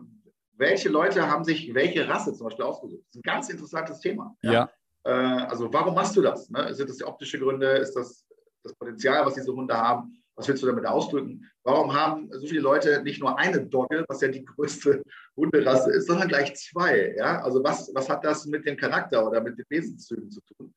[0.56, 3.02] welche Leute haben sich welche Rasse zum Beispiel ausgesucht?
[3.06, 4.36] Das ist ein ganz interessantes Thema.
[4.42, 4.52] Ja.
[4.52, 4.70] ja.
[5.04, 6.48] Äh, also warum machst du das?
[6.50, 6.72] Ne?
[6.74, 7.66] Sind das die optische Gründe?
[7.68, 8.24] Ist das
[8.64, 10.16] das Potenzial, was diese Hunde haben?
[10.36, 11.48] Was willst du damit ausdrücken?
[11.62, 15.04] Warum haben so viele Leute nicht nur eine Dogge, was ja die größte
[15.36, 17.14] Hunderasse ist, sondern gleich zwei?
[17.16, 17.42] Ja?
[17.42, 20.74] Also was, was hat das mit dem Charakter oder mit den Wesenszügen zu tun?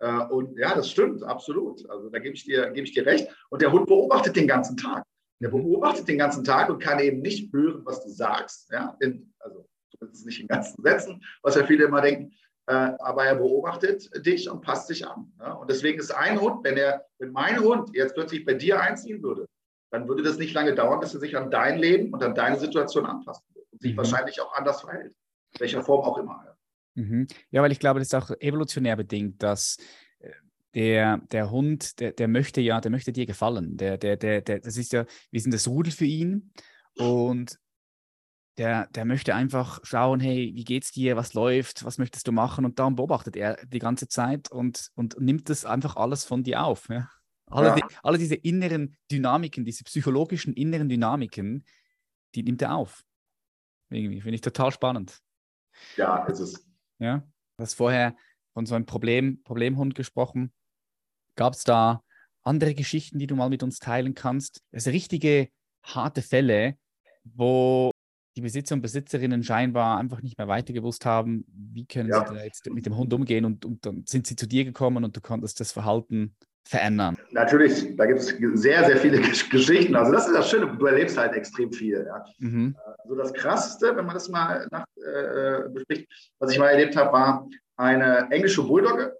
[0.00, 1.88] Äh, und ja, das stimmt, absolut.
[1.88, 3.28] Also da gebe ich, dir, gebe ich dir recht.
[3.48, 5.04] Und der Hund beobachtet den ganzen Tag.
[5.40, 8.70] Der beobachtet den ganzen Tag und kann eben nicht hören, was du sagst.
[8.72, 8.96] Ja?
[9.00, 12.32] In, also zumindest nicht in ganzen Sätzen, was ja viele immer denken.
[12.66, 15.32] Äh, aber er beobachtet dich und passt sich an.
[15.38, 15.52] Ja?
[15.52, 19.22] Und deswegen ist ein Hund, wenn, er, wenn mein Hund jetzt plötzlich bei dir einziehen
[19.22, 19.46] würde,
[19.90, 22.58] dann würde das nicht lange dauern, dass er sich an dein Leben und an deine
[22.58, 23.98] Situation anpassen wird und sich mhm.
[23.98, 25.14] wahrscheinlich auch anders verhält.
[25.54, 26.44] In welcher Form auch immer.
[26.94, 27.26] Mhm.
[27.50, 29.78] ja, weil ich glaube, das ist auch evolutionär bedingt, dass
[30.74, 33.76] der, der Hund, der, der möchte ja, der möchte dir gefallen.
[33.76, 36.52] Der, der, der, der, das ist ja, wir sind das Rudel für ihn
[36.96, 37.58] und
[38.58, 42.64] der, der möchte einfach schauen, hey, wie geht's dir, was läuft, was möchtest du machen?
[42.64, 46.64] Und darum beobachtet er die ganze Zeit und, und nimmt das einfach alles von dir
[46.64, 46.88] auf.
[46.88, 47.08] Ja?
[47.46, 47.74] Alle, ja.
[47.76, 51.64] die, alle diese inneren Dynamiken, diese psychologischen inneren Dynamiken,
[52.34, 53.04] die nimmt er auf.
[53.90, 55.20] Irgendwie finde ich total spannend.
[55.96, 56.66] Ja, ist es.
[56.98, 57.18] Ja,
[57.56, 58.16] du hast vorher
[58.52, 60.52] von so einem Problem, Problemhund gesprochen.
[61.38, 62.02] Gab es da
[62.42, 64.60] andere Geschichten, die du mal mit uns teilen kannst?
[64.72, 65.48] Also richtige
[65.84, 66.74] harte Fälle,
[67.22, 67.92] wo
[68.36, 72.26] die Besitzer und Besitzerinnen scheinbar einfach nicht mehr weiter gewusst haben, wie können ja.
[72.26, 75.04] sie da jetzt mit dem Hund umgehen und, und dann sind sie zu dir gekommen
[75.04, 77.16] und du konntest das Verhalten verändern.
[77.30, 79.20] Natürlich, da gibt es sehr, sehr viele
[79.50, 79.94] Geschichten.
[79.94, 82.04] Also das ist das Schöne, du erlebst halt extrem viel.
[82.04, 82.24] Ja.
[82.38, 82.76] Mhm.
[83.04, 86.08] Also das Krasseste, wenn man das mal nach, äh, bespricht,
[86.40, 89.16] was ich mal erlebt habe, war eine englische Bulldogge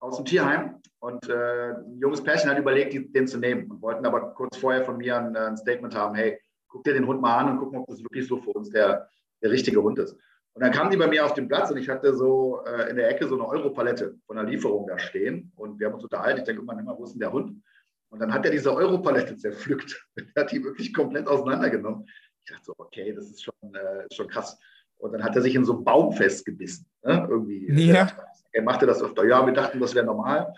[0.00, 0.77] aus dem Tierheim.
[1.00, 4.84] Und äh, ein junges Pärchen hat überlegt, den zu nehmen und wollten aber kurz vorher
[4.84, 7.78] von mir ein, ein, Statement haben, hey, guck dir den Hund mal an und gucken,
[7.78, 9.08] ob das wirklich so für uns der,
[9.42, 10.16] der richtige Hund ist.
[10.54, 12.96] Und dann kamen die bei mir auf den Platz und ich hatte so äh, in
[12.96, 15.52] der Ecke so eine Europalette von einer Lieferung da stehen.
[15.54, 16.40] Und wir haben uns unterhalten.
[16.40, 17.62] Ich denke immer, immer, wo ist denn der Hund?
[18.10, 20.04] Und dann hat er diese Europalette zerpflückt.
[20.34, 22.08] er hat die wirklich komplett auseinandergenommen.
[22.44, 24.58] Ich dachte so, okay, das ist schon, äh, schon krass.
[24.96, 26.86] Und dann hat er sich in so einen Baum festgebissen.
[27.04, 27.24] Ne?
[27.30, 27.70] Irgendwie.
[27.86, 28.10] Ja.
[28.50, 29.24] Er machte das öfter.
[29.26, 30.52] Ja, wir dachten, das wäre normal.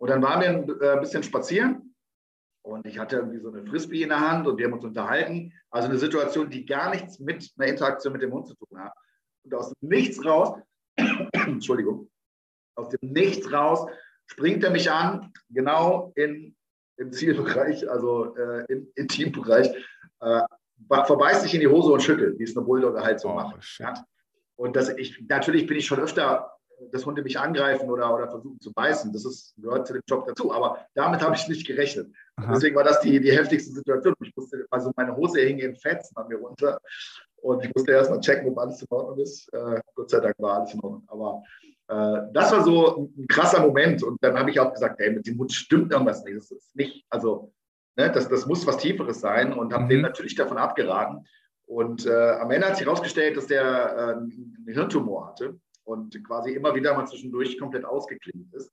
[0.00, 1.94] Und dann waren wir ein äh, bisschen spazieren
[2.62, 5.52] und ich hatte irgendwie so eine Frisbee in der Hand und wir haben uns unterhalten.
[5.70, 8.94] Also eine Situation, die gar nichts mit einer Interaktion mit dem Hund zu tun hat.
[9.44, 10.58] Und aus dem Nichts raus,
[11.32, 12.10] Entschuldigung,
[12.76, 13.90] aus dem Nichts raus
[14.26, 16.56] springt er mich an, genau in,
[16.96, 19.68] im Zielbereich, also äh, im Intimbereich,
[20.20, 20.42] äh,
[20.88, 23.78] verbeißt sich in die Hose und schüttelt, wie es eine Bulldogge halt so oh, macht.
[23.78, 23.92] Ja.
[24.56, 26.52] Und das, ich, natürlich bin ich schon öfter,
[26.92, 29.12] dass Hunde mich angreifen oder, oder versuchen zu beißen.
[29.12, 30.52] Das ist, gehört zu dem Job dazu.
[30.52, 32.12] Aber damit habe ich nicht gerechnet.
[32.36, 32.52] Aha.
[32.54, 34.14] Deswegen war das die, die heftigste Situation.
[34.22, 36.80] Ich musste, also meine Hose hing in Fetzen an mir runter.
[37.36, 39.52] Und ich musste erst mal checken, ob alles in Ordnung ist.
[39.52, 41.04] Äh, Gott sei Dank war alles in Ordnung.
[41.08, 41.42] Aber
[41.88, 44.02] äh, das war so ein, krasser Moment.
[44.02, 46.36] Und dann habe ich auch gesagt, hey, mit dem Hund stimmt irgendwas nicht.
[46.36, 47.52] Das ist nicht, also
[47.96, 49.88] Ne, das, das muss was Tieferes sein und habe mhm.
[49.88, 51.26] den natürlich davon abgeraten.
[51.66, 55.58] Und äh, am Ende hat sich herausgestellt, dass der äh, einen Hirntumor hatte
[55.90, 58.70] und quasi immer wieder mal zwischendurch komplett ausgeklingt ist.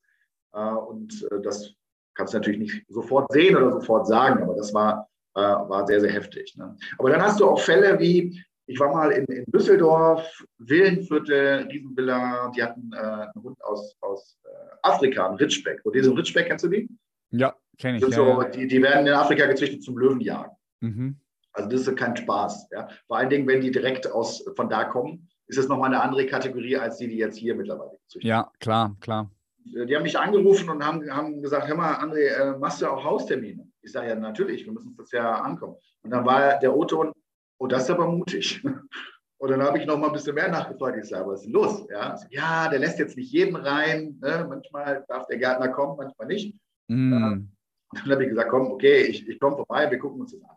[0.52, 1.74] Äh, und äh, das
[2.14, 6.00] kannst du natürlich nicht sofort sehen oder sofort sagen, aber das war, äh, war sehr,
[6.00, 6.56] sehr heftig.
[6.56, 6.76] Ne?
[6.98, 12.52] Aber dann hast du auch Fälle wie, ich war mal in, in Düsseldorf, Villenviertel, Riesenvilla,
[12.54, 14.38] die hatten einen Hund aus, aus
[14.82, 15.80] Afrika, einen Ritschbeck.
[15.84, 16.86] Und diesen Ritschbeck, kennst du die?
[17.30, 18.02] Ja, kenne ich.
[18.02, 18.48] Ja, so, ja.
[18.48, 20.52] Die, die werden in Afrika gezüchtet zum Löwenjagen.
[20.80, 21.16] Mhm.
[21.52, 22.68] Also das ist kein Spaß.
[22.70, 22.88] Ja.
[23.06, 26.26] Vor allen Dingen, wenn die direkt aus, von da kommen, ist es nochmal eine andere
[26.26, 29.30] Kategorie als die, die jetzt hier mittlerweile gezüchtet Ja, klar, klar.
[29.64, 33.04] Die haben mich angerufen und haben, haben gesagt, hör mal, André, äh, machst du auch
[33.04, 33.68] Haustermine?
[33.82, 35.76] Ich sage, ja, natürlich, wir müssen uns das ja ankommen.
[36.02, 37.12] Und dann war der O-Ton,
[37.58, 38.62] oh, das ist aber mutig.
[39.40, 40.98] Und dann habe ich noch mal ein bisschen mehr nachgefragt.
[41.00, 41.86] Ich sage, was ist denn los?
[41.90, 44.18] Ja, so, ja der lässt jetzt nicht jeden rein.
[44.20, 44.44] Ne?
[44.48, 46.56] Manchmal darf der Gärtner kommen, manchmal nicht.
[46.88, 47.12] Mm.
[47.12, 47.50] und
[47.92, 50.56] dann habe ich gesagt, komm, okay, ich, ich komme vorbei, wir gucken uns das an.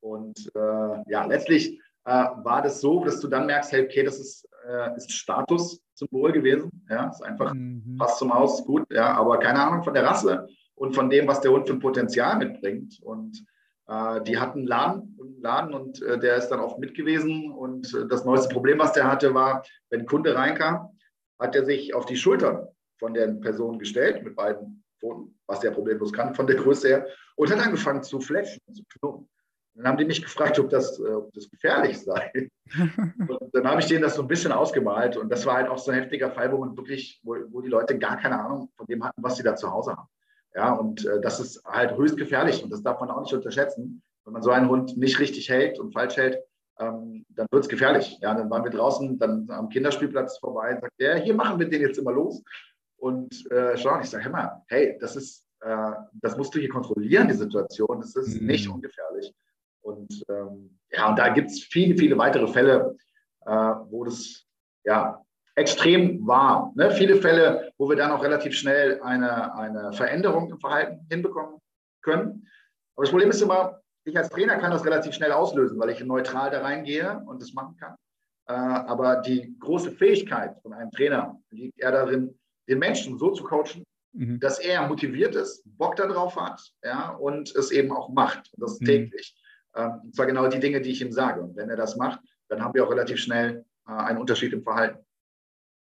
[0.00, 4.18] Und äh, ja, letztlich äh, war das so, dass du dann merkst, hey, okay, das
[4.18, 6.84] ist, äh, ist Statussymbol gewesen.
[6.90, 7.96] Ja, ist einfach, mhm.
[7.98, 11.40] passt zum Haus, gut, ja, aber keine Ahnung von der Rasse und von dem, was
[11.40, 13.00] der Hund für ein Potenzial mitbringt.
[13.02, 13.44] Und
[13.88, 17.52] äh, die hatten einen Laden, einen Laden und äh, der ist dann oft mit gewesen.
[17.52, 20.96] Und äh, das neueste Problem, was der hatte, war, wenn ein Kunde reinkam,
[21.38, 22.66] hat er sich auf die Schultern
[22.98, 27.06] von der Person gestellt mit beiden Pfoten, was der problemlos kann von der Größe her,
[27.36, 29.28] und hat angefangen zu fletschen, zu knurren.
[29.74, 32.50] Dann haben die mich gefragt, ob das, ob das gefährlich sei.
[32.76, 35.16] und dann habe ich denen das so ein bisschen ausgemalt.
[35.16, 37.70] Und das war halt auch so ein heftiger Fall, wo man wirklich, wo, wo die
[37.70, 40.08] Leute gar keine Ahnung von dem hatten, was sie da zu Hause haben.
[40.54, 44.02] Ja, und äh, das ist halt höchst gefährlich und das darf man auch nicht unterschätzen.
[44.24, 46.38] Wenn man so einen Hund nicht richtig hält und falsch hält,
[46.78, 48.18] ähm, dann wird es gefährlich.
[48.20, 51.68] Ja, dann waren wir draußen, dann am Kinderspielplatz vorbei und sagt der, hier machen wir
[51.68, 52.42] den jetzt immer los.
[52.96, 57.28] Und äh, schauen, ich sage, immer, hey, das ist, äh, das musst du hier kontrollieren,
[57.28, 58.00] die Situation.
[58.00, 58.46] Das ist mhm.
[58.46, 59.34] nicht ungefährlich.
[59.82, 62.96] Und ähm, ja, und da gibt es viele, viele weitere Fälle,
[63.44, 64.44] äh, wo das
[64.84, 65.22] ja
[65.54, 66.72] extrem war.
[66.74, 66.90] Ne?
[66.92, 71.60] Viele Fälle, wo wir dann auch relativ schnell eine, eine Veränderung im Verhalten hinbekommen
[72.02, 72.48] können.
[72.94, 76.02] Aber das Problem ist immer, ich als Trainer kann das relativ schnell auslösen, weil ich
[76.04, 77.94] neutral da reingehe und das machen kann.
[78.48, 83.44] Äh, aber die große Fähigkeit von einem Trainer liegt eher darin, den Menschen so zu
[83.44, 84.40] coachen, mhm.
[84.40, 88.50] dass er motiviert ist, Bock darauf hat ja, und es eben auch macht.
[88.54, 88.86] Und das mhm.
[88.86, 89.36] täglich.
[89.74, 91.42] Ähm, und zwar genau die Dinge, die ich ihm sage.
[91.42, 94.62] Und wenn er das macht, dann haben wir auch relativ schnell äh, einen Unterschied im
[94.62, 94.98] Verhalten.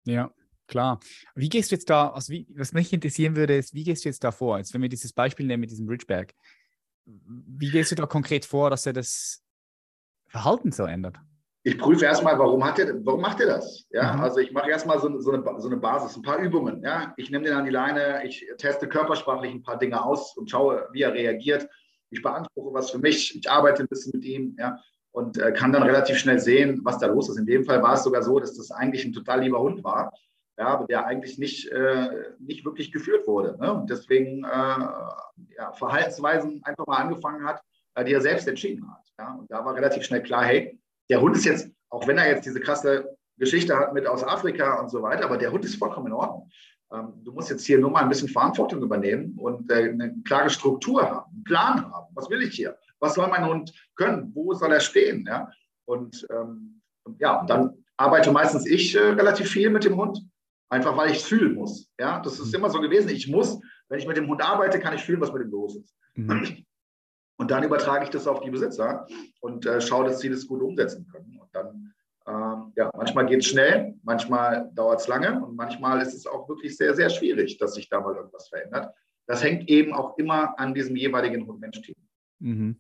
[0.06, 0.32] Ja,
[0.68, 1.00] klar.
[1.36, 4.10] Wie gehst du jetzt da, also wie, was mich interessieren würde, ist, wie gehst du
[4.10, 4.58] jetzt da vor?
[4.58, 6.36] Jetzt, wenn wir dieses Beispiel nehmen mit diesem Ridgeback,
[7.06, 9.44] wie gehst du da konkret vor, dass er das
[10.28, 11.18] Verhalten so ändert?
[11.68, 13.88] Ich prüfe erstmal, warum, hat er, warum macht er das?
[13.90, 14.22] Ja, mhm.
[14.22, 16.84] also ich mache erstmal so, so, eine, so eine Basis, ein paar Übungen.
[16.84, 20.50] Ja, ich nehme den an die Leine, ich teste körpersprachlich ein paar Dinge aus und
[20.50, 21.68] schaue, wie er reagiert.
[22.16, 24.56] Ich beanspruche was für mich, ich arbeite ein bisschen mit ihm.
[24.58, 24.80] Ja,
[25.16, 27.38] und äh, kann dann relativ schnell sehen, was da los ist.
[27.38, 30.12] In dem Fall war es sogar so, dass das eigentlich ein total lieber Hund war,
[30.58, 33.58] ja, der eigentlich nicht, äh, nicht wirklich geführt wurde.
[33.58, 33.74] Ne?
[33.74, 37.62] Und deswegen äh, ja, Verhaltensweisen einfach mal angefangen hat,
[37.96, 39.04] äh, die er selbst entschieden hat.
[39.18, 39.36] Ja?
[39.36, 40.78] Und da war relativ schnell klar, hey,
[41.10, 44.82] der Hund ist jetzt, auch wenn er jetzt diese krasse Geschichte hat mit aus Afrika
[44.82, 46.50] und so weiter, aber der Hund ist vollkommen in Ordnung.
[46.96, 50.50] Ähm, du musst jetzt hier nur mal ein bisschen Verantwortung übernehmen und äh, eine klare
[50.50, 52.08] Struktur haben, einen Plan haben.
[52.16, 52.78] Was will ich hier?
[53.00, 54.32] was soll mein Hund können?
[54.34, 55.26] Wo soll er stehen?
[55.28, 55.52] Ja?
[55.86, 56.82] Und, ähm,
[57.20, 60.20] ja, dann arbeite meistens ich äh, relativ viel mit dem Hund,
[60.70, 61.90] einfach weil ich es fühlen muss.
[62.00, 62.20] Ja?
[62.20, 62.56] Das ist mhm.
[62.56, 63.10] immer so gewesen.
[63.10, 65.76] Ich muss, wenn ich mit dem Hund arbeite, kann ich fühlen, was mit ihm los
[65.76, 65.96] ist.
[66.16, 66.66] Mhm.
[67.38, 69.06] Und dann übertrage ich das auf die Besitzer
[69.42, 71.38] und äh, schaue, dass sie das gut umsetzen können.
[71.38, 71.94] Und dann,
[72.28, 76.50] ähm, ja, manchmal geht es schnell, manchmal dauert es lange und manchmal ist es auch
[76.50, 78.94] wirklich sehr, sehr schwierig, dass sich da mal irgendwas verändert.
[79.28, 81.96] Das hängt eben auch immer an diesem jeweiligen Hund-Mensch-Team.
[82.40, 82.80] Mhm.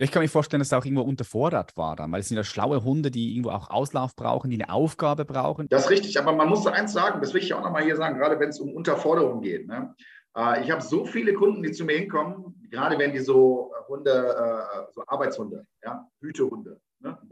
[0.00, 2.44] Ich kann mir vorstellen, dass es auch irgendwo unterfordert war dann, weil es sind ja
[2.44, 5.68] schlaue Hunde, die irgendwo auch Auslauf brauchen, die eine Aufgabe brauchen.
[5.68, 8.16] Das ist richtig, aber man muss eins sagen, das will ich auch nochmal hier sagen,
[8.16, 9.66] gerade wenn es um Unterforderung geht.
[9.66, 9.94] Ne?
[10.36, 14.10] Äh, ich habe so viele Kunden, die zu mir hinkommen, gerade wenn die so Hunde,
[14.10, 16.80] äh, so Arbeitshunde, ja, Hütehunde?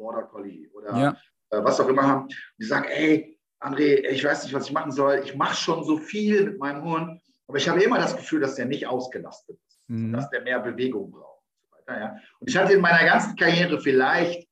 [0.07, 1.17] Border Collie oder ja.
[1.51, 5.21] was auch immer haben, die sagen, ey, André, ich weiß nicht, was ich machen soll.
[5.25, 8.55] Ich mache schon so viel mit meinem Hund, aber ich habe immer das Gefühl, dass
[8.55, 10.13] der nicht ausgelastet ist, mhm.
[10.13, 11.43] dass der mehr Bewegung braucht.
[11.89, 12.17] Ja.
[12.39, 14.49] Und ich hatte in meiner ganzen Karriere vielleicht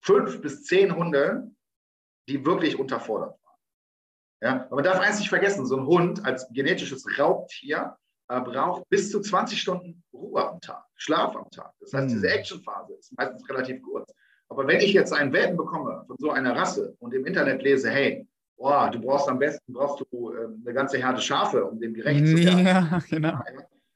[0.00, 1.50] fünf bis zehn Hunde,
[2.28, 3.58] die wirklich unterfordert waren.
[4.40, 4.64] Ja.
[4.66, 7.96] Aber man darf eins nicht vergessen, so ein Hund als genetisches Raubtier
[8.28, 11.72] äh, braucht bis zu 20 Stunden Ruhe am Tag, Schlaf am Tag.
[11.80, 12.38] Das heißt, diese hm.
[12.38, 14.12] Actionphase ist meistens relativ kurz.
[14.52, 17.88] Aber wenn ich jetzt einen Welpen bekomme von so einer Rasse und im Internet lese,
[17.88, 18.26] hey,
[18.58, 22.26] boah, du brauchst am besten brauchst du äh, eine ganze Herde Schafe, um dem gerecht
[22.26, 22.66] zu werden.
[22.66, 23.38] Ja, genau.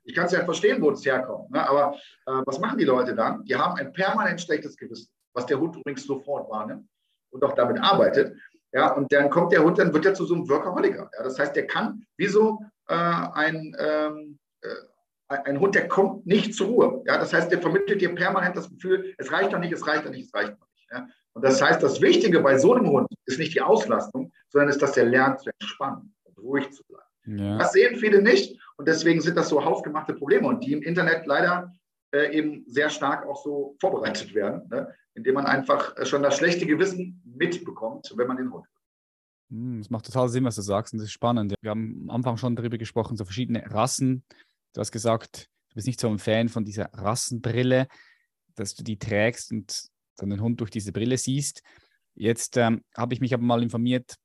[0.05, 1.51] Ich kann es ja verstehen, wo es herkommt.
[1.51, 1.69] Ne?
[1.69, 1.95] Aber
[2.27, 3.45] äh, was machen die Leute dann?
[3.45, 6.89] Die haben ein permanent schlechtes Gewissen, was der Hund übrigens sofort wahrnimmt
[7.31, 8.35] und auch damit arbeitet.
[8.73, 11.11] Ja, und dann kommt der Hund, dann wird er zu so einem Workaholiker.
[11.17, 14.46] Ja, das heißt, der kann wie so äh, ein, ähm, äh,
[15.29, 17.03] ein Hund, der kommt nicht zur Ruhe.
[17.07, 20.05] Ja, das heißt, der vermittelt dir permanent das Gefühl, es reicht doch nicht, es reicht
[20.05, 21.13] doch nicht, es reicht noch nicht.
[21.33, 24.81] Und das heißt, das Wichtige bei so einem Hund ist nicht die Auslastung, sondern ist,
[24.81, 27.39] dass er lernt zu entspannen und ruhig zu bleiben.
[27.39, 27.59] Ja.
[27.59, 31.27] Das sehen viele nicht und deswegen sind das so hausgemachte Probleme und die im Internet
[31.27, 31.73] leider
[32.13, 34.95] äh, eben sehr stark auch so vorbereitet werden, ne?
[35.15, 38.65] indem man einfach schon das schlechte Gewissen mitbekommt, wenn man den Hund
[39.51, 41.55] hm, es macht total Sinn, was du sagst, und das ist spannend.
[41.61, 44.25] Wir haben am Anfang schon darüber gesprochen, so verschiedene Rassen.
[44.77, 47.89] Du hast gesagt, du bist nicht so ein Fan von dieser Rassenbrille,
[48.57, 51.63] dass du die trägst und dann den Hund durch diese Brille siehst.
[52.15, 54.17] Jetzt ähm, habe ich mich aber mal informiert,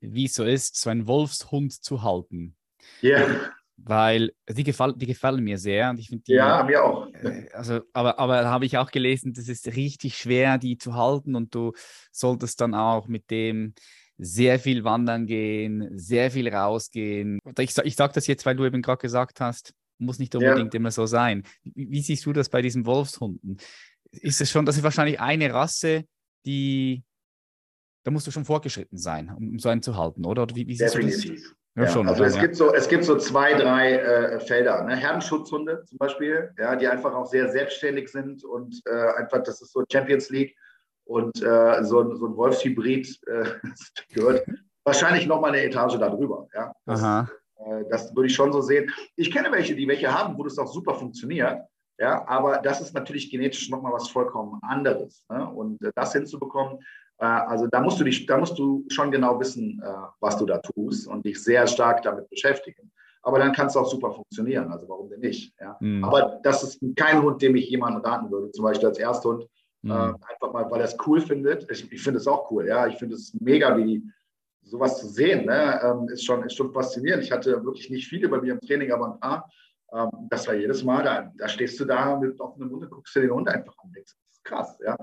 [0.00, 2.56] wie es so ist, so einen Wolfshund zu halten.
[3.00, 3.20] Ja.
[3.20, 3.52] Yeah.
[3.78, 7.10] Weil die, gefall, die gefallen mir sehr und ich finde Ja, mir auch.
[7.14, 10.94] Äh, also, aber, aber da habe ich auch gelesen, das ist richtig schwer, die zu
[10.94, 11.72] halten und du
[12.12, 13.72] solltest dann auch mit dem
[14.18, 17.38] sehr viel wandern gehen, sehr viel rausgehen.
[17.58, 20.78] Ich, ich sage das jetzt, weil du eben gerade gesagt hast, muss nicht unbedingt ja.
[20.78, 21.44] immer so sein.
[21.62, 23.58] Wie, wie, siehst du das bei diesen Wolfshunden?
[24.10, 26.04] Ist es schon, das ist wahrscheinlich eine Rasse,
[26.46, 27.02] die,
[28.04, 30.42] da musst du schon fortgeschritten sein, um so einen zu halten, oder?
[30.42, 31.24] oder wie, wie siehst Definitiv.
[31.24, 31.56] du das?
[31.76, 32.42] Ja, schon, also es, ja.
[32.42, 34.84] gibt so, es gibt so zwei, drei äh, Felder.
[34.84, 34.94] Ne?
[34.94, 39.72] Herdenschutzhunde zum Beispiel, ja, die einfach auch sehr selbstständig sind und äh, einfach, das ist
[39.72, 40.54] so Champions League
[41.04, 43.44] und äh, so, so ein Wolfshybrid äh,
[44.14, 44.46] gehört
[44.84, 46.48] wahrscheinlich noch mal eine Etage darüber.
[46.54, 46.72] Ja?
[46.86, 48.90] Das, äh, das würde ich schon so sehen.
[49.16, 51.62] Ich kenne welche, die welche haben, wo das auch super funktioniert.
[51.98, 55.24] Ja, aber das ist natürlich genetisch nochmal was vollkommen anderes.
[55.30, 55.48] Ne?
[55.48, 56.78] Und äh, das hinzubekommen,
[57.18, 59.88] äh, also da musst du dich, da musst du schon genau wissen, äh,
[60.20, 62.90] was du da tust und dich sehr stark damit beschäftigen.
[63.22, 64.70] Aber dann kann es auch super funktionieren.
[64.70, 65.54] Also warum denn nicht?
[65.60, 65.76] Ja?
[65.80, 66.04] Mhm.
[66.04, 68.50] Aber das ist kein Hund, dem ich jemanden raten würde.
[68.50, 69.46] Zum Beispiel als Ersthund
[69.84, 69.90] Mhm.
[69.90, 71.70] Äh, einfach mal, weil er es cool findet.
[71.70, 72.86] Ich, ich finde es auch cool, ja.
[72.86, 74.02] Ich finde es mega, wie
[74.62, 75.78] sowas zu sehen, ne?
[75.82, 77.22] Ähm, ist, schon, ist schon faszinierend.
[77.22, 79.50] Ich hatte wirklich nicht viele bei mir im Training, aber ein paar.
[79.92, 83.14] Ähm, das war jedes Mal, da, da stehst du da mit offenem Mund und guckst
[83.14, 83.92] dir den Hund einfach an.
[83.94, 84.96] Das ist krass, ja.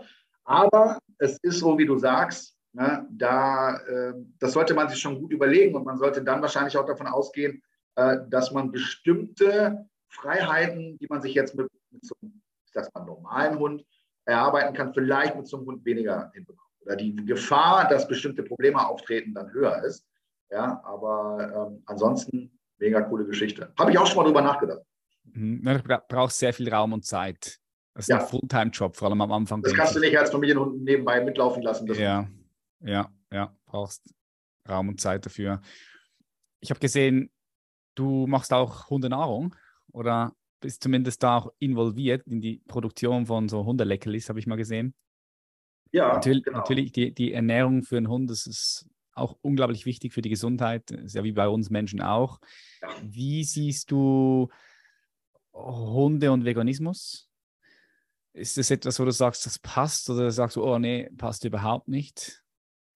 [0.46, 3.06] Aber es ist so, wie du sagst, ne?
[3.12, 6.88] da, äh, das sollte man sich schon gut überlegen und man sollte dann wahrscheinlich auch
[6.88, 7.62] davon ausgehen,
[7.96, 12.42] äh, dass man bestimmte Freiheiten, die man sich jetzt mit, mit so einem,
[13.06, 13.86] normalen Hund
[14.26, 16.61] erarbeiten kann, vielleicht mit so einem Hund weniger hinbekommen.
[16.86, 20.07] Oder die Gefahr, dass bestimmte Probleme auftreten, dann höher ist.
[20.49, 23.72] Ja, aber ähm, ansonsten mega coole Geschichte.
[23.80, 24.82] Habe ich auch schon mal drüber nachgedacht.
[25.24, 25.63] Mhm.
[25.63, 27.59] Du brauchst sehr viel Raum und Zeit.
[27.93, 28.19] Das ist ja.
[28.19, 29.61] ein Fulltime-Job, vor allem am Anfang.
[29.61, 31.88] Das kannst du nicht als Familienhund nebenbei mitlaufen lassen.
[31.93, 32.28] ja,
[32.80, 34.13] ja, ja, brauchst
[34.67, 35.61] Raum und Zeit dafür.
[36.59, 37.32] Ich habe gesehen,
[37.95, 39.55] du machst auch Hundenahrung,
[39.91, 40.34] oder?
[40.62, 44.93] Bist zumindest da auch involviert in die Produktion von so Hundeleckerlis, habe ich mal gesehen.
[45.91, 46.59] Ja, natürlich, genau.
[46.59, 50.89] natürlich die, die Ernährung für einen Hund, das ist auch unglaublich wichtig für die Gesundheit,
[50.91, 52.39] ist ja wie bei uns Menschen auch.
[52.82, 52.89] Ja.
[53.03, 54.47] Wie siehst du
[55.53, 57.30] Hunde und Veganismus?
[58.34, 61.89] Ist das etwas, wo du sagst, das passt oder sagst du, oh nee, passt überhaupt
[61.89, 62.41] nicht?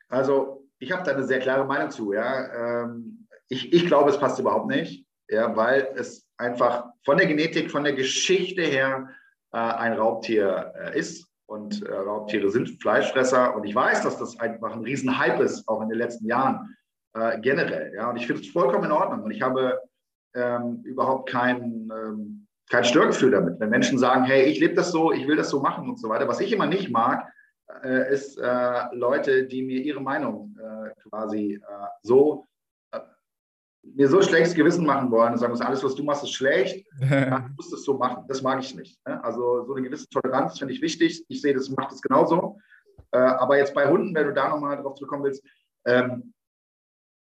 [0.08, 2.14] Also, ich habe da eine sehr klare Meinung zu.
[2.14, 2.84] Ja.
[2.84, 7.72] Ähm, ich, ich glaube, es passt überhaupt nicht, ja, weil es einfach von der Genetik,
[7.72, 9.10] von der Geschichte her
[9.54, 11.28] äh, ein Raubtier äh, ist.
[11.48, 13.56] Und äh, Raubtiere sind Fleischfresser.
[13.56, 16.76] Und ich weiß, dass das einfach ein Riesenhype ist, auch in den letzten Jahren
[17.14, 17.94] äh, generell.
[17.96, 18.10] Ja?
[18.10, 19.24] Und ich finde es vollkommen in Ordnung.
[19.24, 19.80] Und ich habe
[20.34, 23.60] ähm, überhaupt kein, ähm, kein Störgefühl damit.
[23.60, 26.10] Wenn Menschen sagen, hey, ich lebe das so, ich will das so machen und so
[26.10, 26.28] weiter.
[26.28, 27.32] Was ich immer nicht mag,
[27.84, 30.52] äh, ist äh, Leute, die mir ihre Meinung
[31.10, 31.62] quasi
[32.02, 32.48] so
[33.94, 37.54] mir so schlechtes Gewissen machen wollen und sagen, alles, was du machst, ist schlecht, dann
[37.56, 38.26] musst du es so machen.
[38.28, 39.00] Das mag ich nicht.
[39.08, 39.24] Ne?
[39.24, 41.24] Also so eine gewisse Toleranz finde ich wichtig.
[41.28, 42.58] Ich sehe, das macht es genauso.
[43.12, 45.44] Äh, aber jetzt bei Hunden, wenn du da nochmal drauf zurückkommen willst,
[45.86, 46.34] ähm,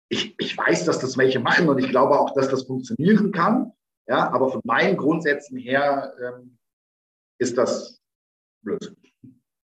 [0.09, 3.71] ich, ich weiß, dass das welche machen und ich glaube auch, dass das funktionieren kann.
[4.07, 6.57] Ja, aber von meinen Grundsätzen her ähm,
[7.39, 8.01] ist das
[8.61, 8.93] blöd.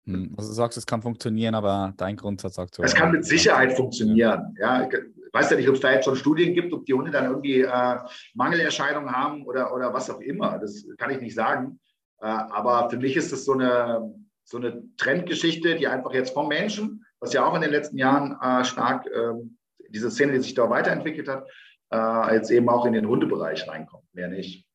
[0.06, 2.84] Hm, also du sagst, es kann funktionieren, aber dein Grundsatz sagt so.
[2.84, 4.56] Es kann mit Sicherheit funktionieren.
[4.60, 4.90] Ja,
[5.34, 7.62] weiß ja nicht, ob es da jetzt schon Studien gibt, ob die Hunde dann irgendwie
[7.62, 7.98] äh,
[8.34, 10.60] Mangelerscheinungen haben oder, oder was auch immer.
[10.60, 11.80] Das kann ich nicht sagen.
[12.20, 14.14] Äh, aber für mich ist das so eine,
[14.44, 18.38] so eine Trendgeschichte, die einfach jetzt vom Menschen, was ja auch in den letzten Jahren
[18.42, 19.58] äh, stark ähm,
[19.90, 21.48] diese Szene, die sich da weiterentwickelt hat,
[21.92, 24.06] äh, jetzt eben auch in den Hundebereich reinkommt.
[24.14, 24.66] Mehr nicht.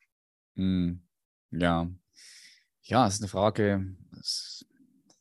[0.55, 0.95] Mm,
[1.51, 1.89] ja.
[2.83, 4.67] Ja, es ist eine Frage, ist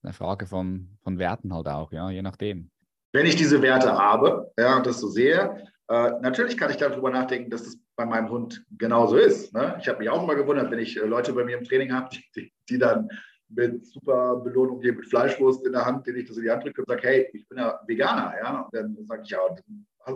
[0.04, 2.70] eine Frage von, von Werten halt auch, ja, je nachdem.
[3.16, 7.10] Wenn ich diese Werte habe ja, und das so sehe, äh, natürlich kann ich darüber
[7.10, 9.54] nachdenken, dass das bei meinem Hund genauso ist.
[9.54, 9.78] Ne?
[9.80, 12.10] Ich habe mich auch mal gewundert, wenn ich äh, Leute bei mir im Training habe,
[12.36, 13.08] die, die, dann
[13.48, 16.66] mit super Belohnung hier mit Fleischwurst in der Hand, den ich das in die Hand
[16.66, 18.34] drücke und sage, hey, ich bin ja Veganer.
[18.38, 18.62] Ja?
[18.64, 19.40] Und dann sage ich, ja,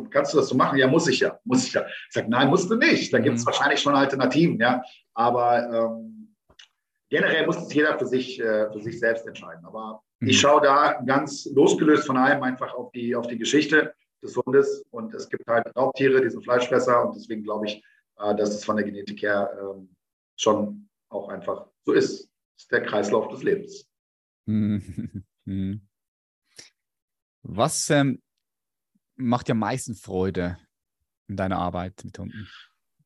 [0.10, 0.78] kannst du das so machen?
[0.78, 1.86] Ja, muss ich ja, muss ich ja.
[1.88, 3.14] Ich sage, nein, musst du nicht.
[3.14, 3.45] Da gibt es mhm.
[3.45, 4.84] wahrscheinlich schon Alternativen, ja.
[5.14, 6.36] Aber ähm,
[7.10, 9.64] generell muss es jeder für sich, äh, für sich selbst entscheiden.
[9.64, 10.39] Aber Ich mhm.
[10.39, 14.84] schaue da ganz losgelöst von allem einfach auf die, auf die Geschichte des Hundes.
[14.91, 17.07] Und es gibt halt Raubtiere, die sind Fleischfresser.
[17.07, 17.84] Und deswegen glaube ich,
[18.17, 19.95] äh, dass es von der Genetik her ähm,
[20.36, 22.30] schon auch einfach so ist.
[22.55, 23.86] Das ist der Kreislauf des Lebens.
[25.45, 25.88] Mhm.
[27.41, 28.22] Was ähm,
[29.15, 30.59] macht dir am meisten Freude
[31.28, 32.47] in deiner Arbeit mit Hunden?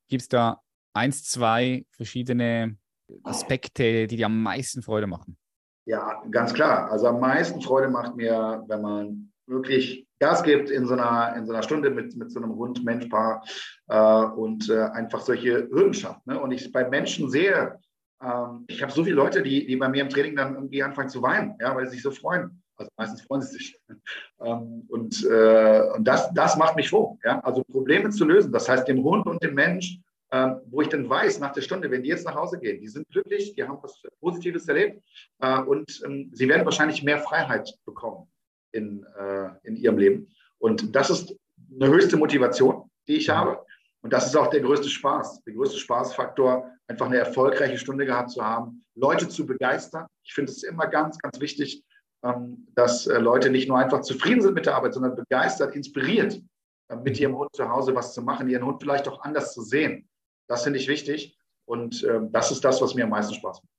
[0.08, 0.60] Gibt es da
[0.92, 2.76] eins, zwei verschiedene
[3.22, 5.38] Aspekte, die dir am meisten Freude machen?
[5.86, 6.90] Ja, ganz klar.
[6.90, 11.44] Also am meisten Freude macht mir, wenn man wirklich Gas gibt in so einer, in
[11.44, 13.44] so einer Stunde mit, mit so einem Hund-Mensch-Paar
[13.88, 16.26] äh, und äh, einfach solche Hürden schafft.
[16.26, 16.40] Ne?
[16.40, 17.78] Und ich bei Menschen sehe,
[18.22, 21.10] ähm, ich habe so viele Leute, die, die bei mir im Training dann irgendwie anfangen
[21.10, 22.62] zu weinen, ja, weil sie sich so freuen.
[22.76, 23.78] Also meistens freuen sie sich.
[24.40, 27.18] ähm, und äh, und das, das macht mich froh.
[27.22, 27.40] Ja?
[27.40, 29.98] Also Probleme zu lösen, das heißt dem Hund und dem Mensch
[30.34, 32.88] ähm, wo ich dann weiß, nach der Stunde, wenn die jetzt nach Hause gehen, die
[32.88, 35.00] sind glücklich, die haben was Positives erlebt
[35.38, 38.26] äh, und ähm, sie werden wahrscheinlich mehr Freiheit bekommen
[38.72, 40.34] in, äh, in ihrem Leben.
[40.58, 41.36] Und das ist
[41.80, 43.64] eine höchste Motivation, die ich habe.
[44.02, 48.30] Und das ist auch der größte Spaß, der größte Spaßfaktor, einfach eine erfolgreiche Stunde gehabt
[48.30, 50.06] zu haben, Leute zu begeistern.
[50.24, 51.84] Ich finde es immer ganz, ganz wichtig,
[52.24, 56.42] ähm, dass äh, Leute nicht nur einfach zufrieden sind mit der Arbeit, sondern begeistert, inspiriert,
[56.88, 59.62] äh, mit ihrem Hund zu Hause was zu machen, ihren Hund vielleicht auch anders zu
[59.62, 60.08] sehen.
[60.46, 63.72] Das finde ich wichtig und äh, das ist das, was mir am meisten Spaß macht.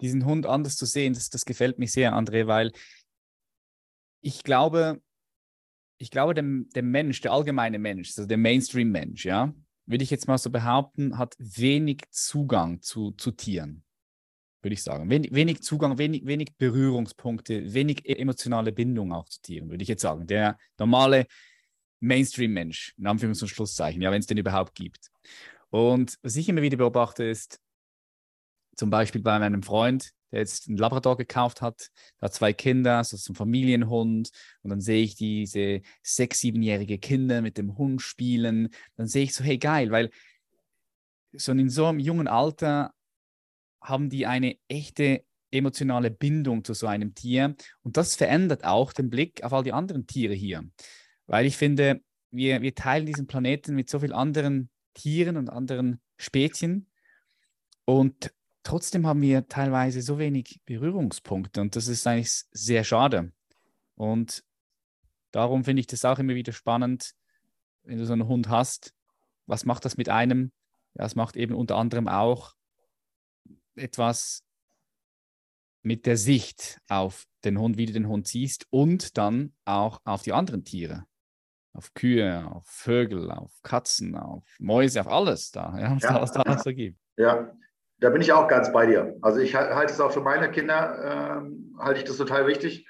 [0.00, 2.72] Diesen Hund anders zu sehen, das, das gefällt mir sehr, André, weil
[4.20, 5.02] ich glaube,
[5.98, 6.44] ich glaube, der,
[6.74, 9.52] der Mensch, der allgemeine Mensch, also der Mainstream-Mensch, ja,
[9.86, 13.84] würde ich jetzt mal so behaupten, hat wenig Zugang zu, zu Tieren,
[14.62, 15.10] würde ich sagen.
[15.10, 19.88] Wenig, wenig Zugang, wenig, wenig Berührungspunkte, wenig e-, emotionale Bindung auch zu Tieren, würde ich
[19.88, 20.26] jetzt sagen.
[20.26, 21.26] Der normale
[22.00, 25.10] Mainstream-Mensch, in Anführungs- und Schlusszeichen, ja, wenn es den überhaupt gibt.
[25.70, 27.60] Und was ich immer wieder beobachte, ist
[28.76, 31.88] zum Beispiel bei meinem Freund, der jetzt einen Labrador gekauft hat,
[32.20, 34.30] der hat zwei Kinder, so ist ein Familienhund.
[34.62, 38.68] Und dann sehe ich diese sechs-, siebenjährige Kinder mit dem Hund spielen.
[38.96, 40.10] Dann sehe ich so, hey, geil, weil
[41.36, 42.92] schon in so einem jungen Alter
[43.80, 47.54] haben die eine echte emotionale Bindung zu so einem Tier.
[47.82, 50.64] Und das verändert auch den Blick auf all die anderen Tiere hier.
[51.26, 52.00] Weil ich finde,
[52.30, 56.88] wir, wir teilen diesen Planeten mit so vielen anderen Tieren und anderen Spezien.
[57.84, 58.34] Und
[58.64, 63.32] trotzdem haben wir teilweise so wenig Berührungspunkte und das ist eigentlich sehr schade.
[63.94, 64.44] Und
[65.30, 67.14] darum finde ich das auch immer wieder spannend,
[67.84, 68.92] wenn du so einen Hund hast,
[69.46, 70.52] was macht das mit einem?
[70.94, 72.54] Ja, es macht eben unter anderem auch
[73.76, 74.44] etwas
[75.82, 80.22] mit der Sicht auf den Hund, wie du den Hund siehst und dann auch auf
[80.22, 81.06] die anderen Tiere
[81.72, 86.12] auf Kühe, auf Vögel, auf Katzen, auf Mäuse, auf alles da, ja, was, ja.
[86.12, 86.98] da, was da so gibt.
[87.16, 87.52] Ja,
[88.00, 89.16] da bin ich auch ganz bei dir.
[89.22, 92.86] Also ich halte es auch für meine Kinder, ähm, halte ich das total wichtig,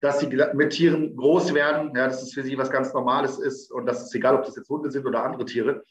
[0.00, 3.70] dass sie mit Tieren groß werden, ja, dass es für sie was ganz Normales ist
[3.70, 5.84] und dass es egal, ob das jetzt Hunde sind oder andere Tiere.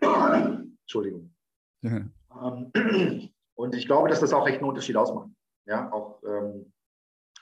[0.00, 1.34] Entschuldigung.
[1.82, 2.02] Ja.
[2.42, 2.72] Ähm,
[3.54, 5.28] und ich glaube, dass das auch echt einen Unterschied ausmacht.
[5.66, 6.72] Ja, auch ähm,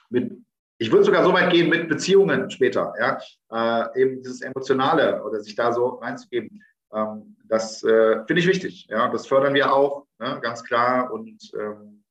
[0.09, 0.43] mit
[0.81, 3.19] ich würde sogar so weit gehen mit Beziehungen später, ja,
[3.51, 6.63] äh, eben dieses Emotionale oder sich da so reinzugeben.
[6.91, 8.87] Ähm, das äh, finde ich wichtig.
[8.89, 11.13] Ja, das fördern wir auch, ne, ganz klar.
[11.13, 12.03] Und ähm,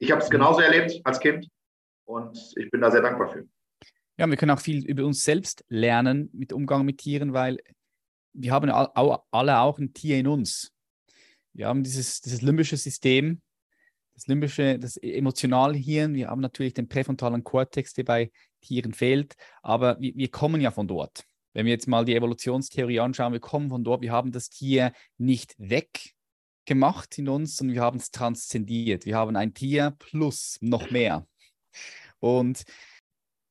[0.00, 1.48] ich habe es genauso erlebt als Kind
[2.04, 3.46] und ich bin da sehr dankbar für.
[4.18, 7.58] Ja, wir können auch viel über uns selbst lernen mit Umgang mit Tieren, weil
[8.32, 10.72] wir haben alle auch ein Tier in uns.
[11.54, 13.40] Wir haben dieses, dieses limbische System,
[14.16, 16.14] das limbische, das emotionale Hirn.
[16.14, 20.70] Wir haben natürlich den präfrontalen Kortex, der bei Tieren fehlt, aber wir, wir kommen ja
[20.70, 21.24] von dort.
[21.52, 24.92] Wenn wir jetzt mal die Evolutionstheorie anschauen, wir kommen von dort, wir haben das Tier
[25.18, 29.04] nicht weggemacht in uns, sondern wir haben es transzendiert.
[29.04, 31.26] Wir haben ein Tier plus noch mehr.
[32.18, 32.64] Und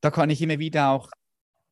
[0.01, 1.11] da kann ich immer wieder auch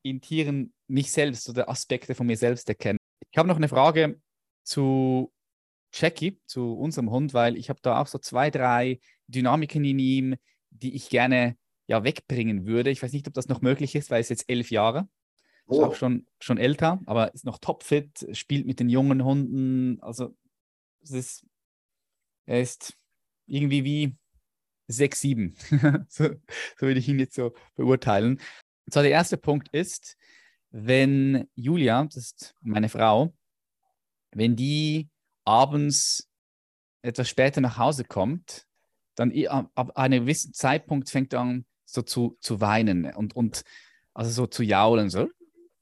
[0.02, 2.98] in Tieren mich selbst oder Aspekte von mir selbst erkennen.
[3.32, 4.20] Ich habe noch eine Frage
[4.62, 5.32] zu
[5.94, 10.34] Jackie, zu unserem Hund, weil ich habe da auch so zwei, drei Dynamiken in ihm,
[10.70, 12.90] die ich gerne ja wegbringen würde.
[12.90, 15.08] Ich weiß nicht, ob das noch möglich ist, weil es jetzt elf Jahre.
[15.66, 15.74] Oh.
[15.74, 20.02] Ist auch schon, schon älter, aber ist noch topfit, spielt mit den jungen Hunden.
[20.02, 20.36] Also
[21.02, 21.46] es ist,
[22.46, 22.98] er ist
[23.46, 24.16] irgendwie wie
[24.88, 25.54] sechs, sieben.
[26.08, 28.40] so, so würde ich ihn jetzt so beurteilen.
[28.84, 30.16] Und zwar der erste Punkt ist,
[30.70, 33.32] wenn Julia, das ist meine Frau,
[34.32, 35.08] wenn die
[35.44, 36.28] abends
[37.02, 38.66] etwas später nach Hause kommt,
[39.14, 39.32] dann
[39.74, 43.62] ab einem gewissen Zeitpunkt fängt er an, so zu, zu weinen und, und
[44.14, 45.28] also so zu jaulen, so.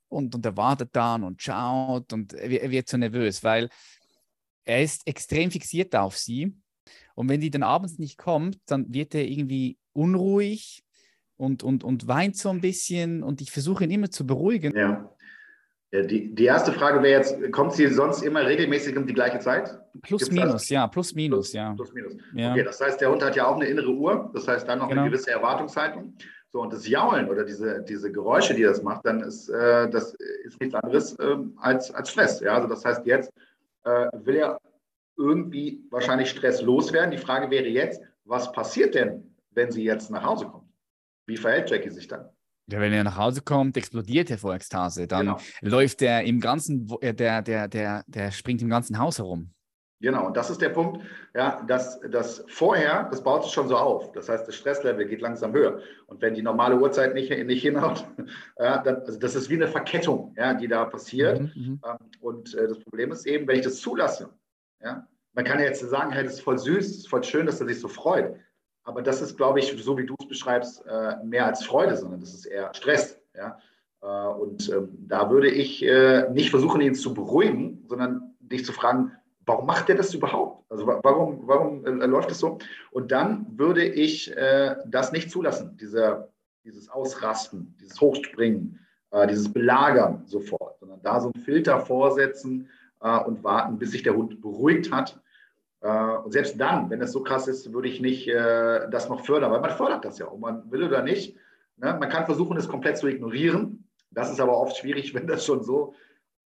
[0.09, 3.71] Und, und er wartet dann und schaut und er, wird so nervös, weil
[4.65, 6.55] er ist extrem fixiert auf sie.
[7.15, 10.85] Und wenn die dann abends nicht kommt, dann wird er irgendwie unruhig
[11.37, 14.77] und, und, und weint so ein bisschen und ich versuche ihn immer zu beruhigen.
[14.77, 15.11] Ja.
[15.93, 19.79] Die, die erste Frage wäre jetzt, kommt sie sonst immer regelmäßig um die gleiche Zeit?
[20.01, 20.69] Plus, Gibt's minus, das?
[20.71, 21.75] ja, plus, minus, plus, ja.
[21.75, 22.15] Plus, minus.
[22.35, 22.53] Ja.
[22.53, 24.89] Okay, das heißt, der Hund hat ja auch eine innere Uhr, das heißt dann noch
[24.89, 25.03] genau.
[25.03, 26.15] eine gewisse Erwartungshaltung.
[26.51, 30.15] So, und das Jaulen oder diese, diese Geräusche, die das macht, dann ist äh, das
[30.45, 32.41] ist nichts anderes äh, als, als Stress.
[32.41, 32.55] Ja?
[32.55, 33.31] Also das heißt, jetzt
[33.85, 34.59] äh, will er
[35.19, 37.11] irgendwie wahrscheinlich Stress loswerden.
[37.11, 40.69] Die Frage wäre jetzt, was passiert denn, wenn sie jetzt nach Hause kommt?
[41.27, 42.29] Wie verhält Jackie sich dann?
[42.71, 45.07] Ja, wenn er nach Hause kommt, explodiert er vor Ekstase.
[45.07, 45.39] Dann genau.
[45.61, 49.53] läuft er im ganzen, äh, der, der, der, der springt im ganzen Haus herum.
[50.03, 51.01] Genau, und das ist der Punkt,
[51.33, 54.11] ja, dass das vorher, das baut sich schon so auf.
[54.13, 55.81] Das heißt, das Stresslevel geht langsam höher.
[56.07, 58.05] Und wenn die normale Uhrzeit nicht, nicht hinhaut,
[58.59, 61.41] ja, dann, also das ist wie eine Verkettung, ja, die da passiert.
[61.41, 61.81] Mhm, mhm.
[61.87, 64.31] Ähm, und äh, das Problem ist eben, wenn ich das zulasse,
[64.83, 67.47] ja, man kann ja jetzt sagen, hey, das ist voll süß, das ist voll schön,
[67.47, 68.35] dass er sich so freut.
[68.85, 72.21] Aber das ist, glaube ich, so wie du es beschreibst, äh, mehr als Freude, sondern
[72.21, 73.21] das ist eher Stress.
[73.35, 73.59] Ja?
[74.03, 78.73] Äh, und ähm, da würde ich äh, nicht versuchen, ihn zu beruhigen, sondern dich zu
[78.73, 79.13] fragen,
[79.47, 80.65] warum macht er das überhaupt?
[80.71, 82.59] Also warum, warum läuft es so?
[82.93, 84.33] Und dann würde ich
[84.87, 86.29] das nicht zulassen, diese,
[86.65, 88.79] dieses Ausrasten, dieses Hochspringen,
[89.29, 92.69] dieses Belagern sofort, sondern da so einen Filter vorsetzen
[93.01, 95.21] und warten, bis sich der Hund beruhigt hat
[95.89, 99.51] und selbst dann, wenn es so krass ist, würde ich nicht äh, das noch fördern,
[99.51, 101.37] weil man fördert das ja, ob man will oder nicht.
[101.77, 101.97] Ne?
[101.99, 103.89] Man kann versuchen, es komplett zu ignorieren.
[104.11, 105.95] Das ist aber oft schwierig, wenn das schon so,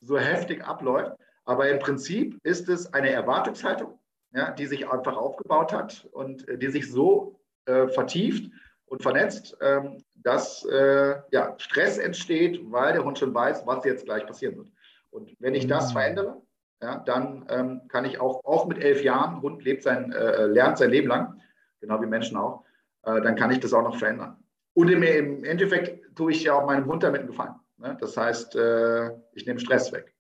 [0.02, 1.18] so heftig abläuft.
[1.44, 4.00] Aber im Prinzip ist es eine Erwartungshaltung,
[4.34, 8.50] ja, die sich einfach aufgebaut hat und äh, die sich so äh, vertieft
[8.86, 14.06] und vernetzt, ähm, dass äh, ja, Stress entsteht, weil der Hund schon weiß, was jetzt
[14.06, 14.72] gleich passieren wird.
[15.12, 15.94] Und wenn ich das mhm.
[15.94, 16.42] verändere,
[16.86, 20.78] ja, dann ähm, kann ich auch, auch mit elf Jahren, Hund lebt sein, äh, lernt
[20.78, 21.42] sein Leben lang,
[21.82, 22.64] genau wie Menschen auch,
[23.04, 24.38] äh, dann kann ich das auch noch verändern.
[24.76, 27.56] Und im, im, Endeffekt tue ich ja auch meinem Hund damit einen Gefallen.
[27.78, 27.98] Ne?
[28.00, 30.14] Das heißt, äh, ich nehme Stress weg.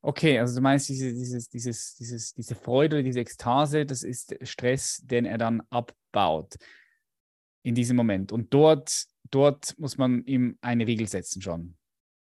[0.00, 5.02] Okay, also du meinst, diese, dieses, dieses, dieses, diese Freude, diese Ekstase, das ist Stress,
[5.04, 6.54] den er dann abbaut
[7.62, 8.32] in diesem Moment.
[8.32, 11.76] Und dort, dort muss man ihm eine Regel setzen schon.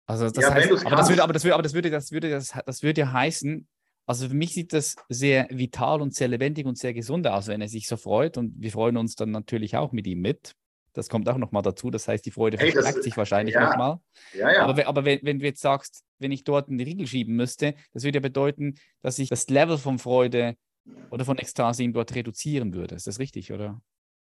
[0.06, 2.30] Also das ja, heißt, aber das würde, aber das würde, aber das würde, das würde,
[2.30, 3.66] das, das würde ja heißen,
[4.06, 7.62] also für mich sieht das sehr vital und sehr lebendig und sehr gesund aus, wenn
[7.62, 8.36] er sich so freut.
[8.36, 10.54] Und wir freuen uns dann natürlich auch mit ihm mit.
[10.92, 11.90] Das kommt auch nochmal dazu.
[11.90, 13.68] Das heißt, die Freude hey, verstärkt sich wahrscheinlich ja.
[13.68, 13.98] nochmal.
[14.34, 14.66] Ja, ja.
[14.66, 18.04] Aber, aber wenn, wenn, du jetzt sagst, wenn ich dort einen Riegel schieben müsste, das
[18.04, 20.54] würde ja bedeuten, dass ich das Level von Freude
[21.10, 22.94] oder von Ekstase ihm dort reduzieren würde.
[22.94, 23.80] Ist das richtig, oder?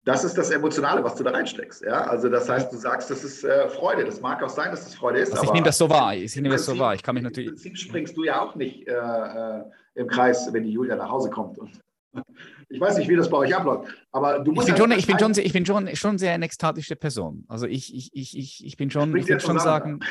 [0.05, 1.83] Das ist das Emotionale, was du da reinsteckst.
[1.83, 2.01] Ja?
[2.05, 4.03] Also das heißt, du sagst, das ist äh, Freude.
[4.03, 5.31] Das mag auch sein, dass das Freude ist.
[5.31, 6.13] Also ich nehme das so wahr.
[6.15, 6.93] Ich nehme das so wahr.
[6.93, 7.49] Ich kann mich natürlich.
[7.49, 9.63] Im Prinzip springst du ja auch nicht äh, äh,
[9.95, 11.57] im Kreis, wenn die Julia nach Hause kommt.
[11.57, 11.79] Und
[12.69, 14.67] ich weiß nicht, wie das bei euch abläuft, aber du musst.
[14.67, 17.45] Ich bin, schon, ich bin, schon, ich bin schon, schon sehr eine ekstatische Person.
[17.47, 20.01] Also ich, ich, ich, ich, ich bin schon, ich würde schon sagen,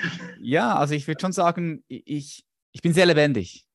[0.41, 3.67] ja, also ich würde schon sagen, ich, ich bin sehr lebendig.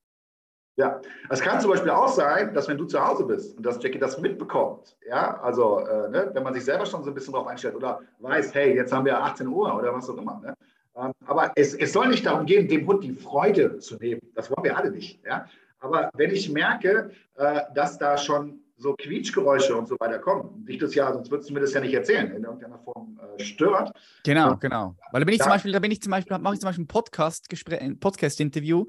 [0.78, 3.82] Ja, es kann zum Beispiel auch sein, dass wenn du zu Hause bist und dass
[3.82, 7.34] Jackie das mitbekommt, ja, also äh, ne, wenn man sich selber schon so ein bisschen
[7.34, 10.40] darauf einstellt oder weiß, hey, jetzt haben wir 18 Uhr oder was auch immer.
[10.40, 10.54] Ne?
[10.96, 14.22] Ähm, aber es, es soll nicht darum gehen, dem Hund die Freude zu nehmen.
[14.36, 15.20] Das wollen wir alle nicht.
[15.26, 15.48] Ja?
[15.80, 20.78] Aber wenn ich merke, äh, dass da schon so Quietschgeräusche und so weiter kommen, dich
[20.78, 23.92] das ja, sonst würdest du mir das ja nicht erzählen, in irgendeiner Form äh, stört.
[24.24, 24.96] Genau, genau.
[25.12, 26.84] Weil da bin ich zum Beispiel, da bin ich zum Beispiel, mache ich zum Beispiel
[26.84, 28.86] ein Podcast, ein Podcast-Interview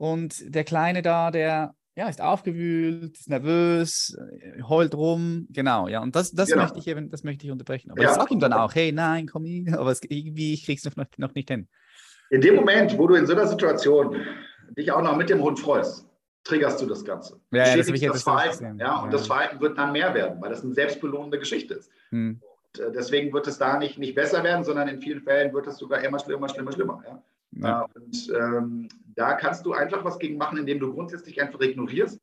[0.00, 4.16] und der Kleine da, der ja, ist aufgewühlt, ist nervös,
[4.66, 5.46] heult rum.
[5.50, 6.00] Genau, ja.
[6.00, 6.62] Und das, das genau.
[6.62, 7.90] möchte ich eben, das möchte ich unterbrechen.
[7.90, 8.08] Aber ja.
[8.08, 10.94] ich sage ihm dann auch, hey, nein, komm hin, aber es, irgendwie, ich krieg's noch,
[11.18, 11.68] noch nicht hin.
[12.30, 14.16] In dem Moment, wo du in so einer Situation
[14.70, 16.08] dich auch noch mit dem Hund freust,
[16.44, 17.38] triggerst du das Ganze.
[17.50, 18.78] Ja, ja das, ich das Verhalten.
[18.78, 19.18] Ja, und ja.
[19.18, 21.90] das Verhalten wird dann mehr werden, weil das eine selbstbelohnende Geschichte ist.
[22.08, 22.40] Hm.
[22.40, 25.66] Und, äh, deswegen wird es da nicht, nicht besser werden, sondern in vielen Fällen wird
[25.66, 27.02] es sogar immer schlimmer, schlimmer, schlimmer.
[27.06, 27.22] Ja?
[27.52, 27.86] Ja.
[27.94, 28.88] Und ähm,
[29.20, 32.18] da kannst du einfach was gegen machen, indem du grundsätzlich einfach ignorierst.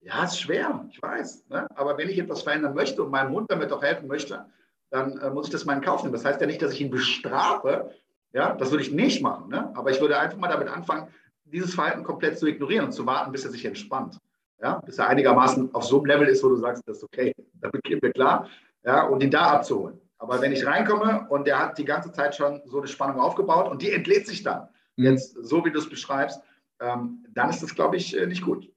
[0.00, 1.48] Ja, ist schwer, ich weiß.
[1.48, 1.68] Ne?
[1.76, 4.44] Aber wenn ich etwas verändern möchte und meinem Hund damit auch helfen möchte,
[4.90, 6.12] dann äh, muss ich das mal in Kauf nehmen.
[6.12, 7.92] Das heißt ja nicht, dass ich ihn bestrafe.
[8.32, 9.50] Ja, das würde ich nicht machen.
[9.50, 9.70] Ne?
[9.76, 11.06] Aber ich würde einfach mal damit anfangen,
[11.44, 14.18] dieses Verhalten komplett zu ignorieren und zu warten, bis er sich entspannt.
[14.60, 17.32] Ja, bis er einigermaßen auf so einem Level ist, wo du sagst, das ist okay,
[17.60, 18.48] damit gehen wir klar.
[18.84, 20.00] Ja, und ihn da abzuholen.
[20.18, 23.70] Aber wenn ich reinkomme und der hat die ganze Zeit schon so eine Spannung aufgebaut
[23.70, 24.68] und die entlädt sich dann.
[24.96, 26.40] Jetzt so wie du es beschreibst,
[26.80, 28.68] ähm, dann ist das, glaube ich, äh, nicht gut.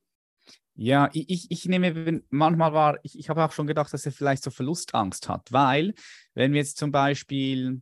[0.78, 4.44] Ja, ich, ich nehme manchmal war, ich, ich habe auch schon gedacht, dass er vielleicht
[4.44, 5.94] so Verlustangst hat, weil
[6.34, 7.82] wenn wir jetzt zum Beispiel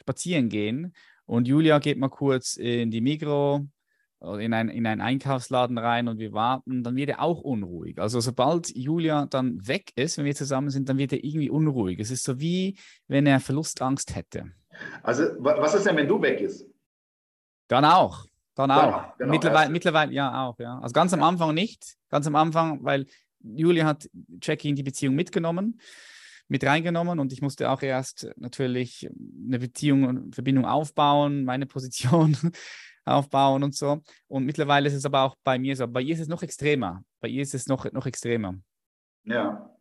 [0.00, 0.92] spazieren gehen
[1.24, 3.68] und Julia geht mal kurz in die Migro
[4.20, 7.98] in, ein, in einen Einkaufsladen rein und wir warten, dann wird er auch unruhig.
[7.98, 11.98] Also sobald Julia dann weg ist, wenn wir zusammen sind, dann wird er irgendwie unruhig.
[11.98, 12.76] Es ist so wie,
[13.08, 14.52] wenn er Verlustangst hätte.
[15.02, 16.66] Also was ist denn, wenn du weg bist?
[17.72, 18.26] Dann auch.
[18.54, 18.82] Dann auch.
[18.82, 19.30] Ja, genau.
[19.30, 20.78] Mittlerweile, mittlerweile ja auch, ja.
[20.80, 21.96] Also ganz am Anfang nicht.
[22.10, 23.06] Ganz am Anfang, weil
[23.40, 24.10] Julia hat
[24.42, 25.80] Jackie in die Beziehung mitgenommen,
[26.48, 29.08] mit reingenommen und ich musste auch erst natürlich
[29.46, 32.36] eine Beziehung und Verbindung aufbauen, meine Position
[33.06, 34.02] aufbauen und so.
[34.28, 35.88] Und mittlerweile ist es aber auch bei mir so.
[35.88, 37.02] Bei ihr ist es noch extremer.
[37.20, 38.54] Bei ihr ist es noch, noch extremer.
[39.24, 39.74] Ja.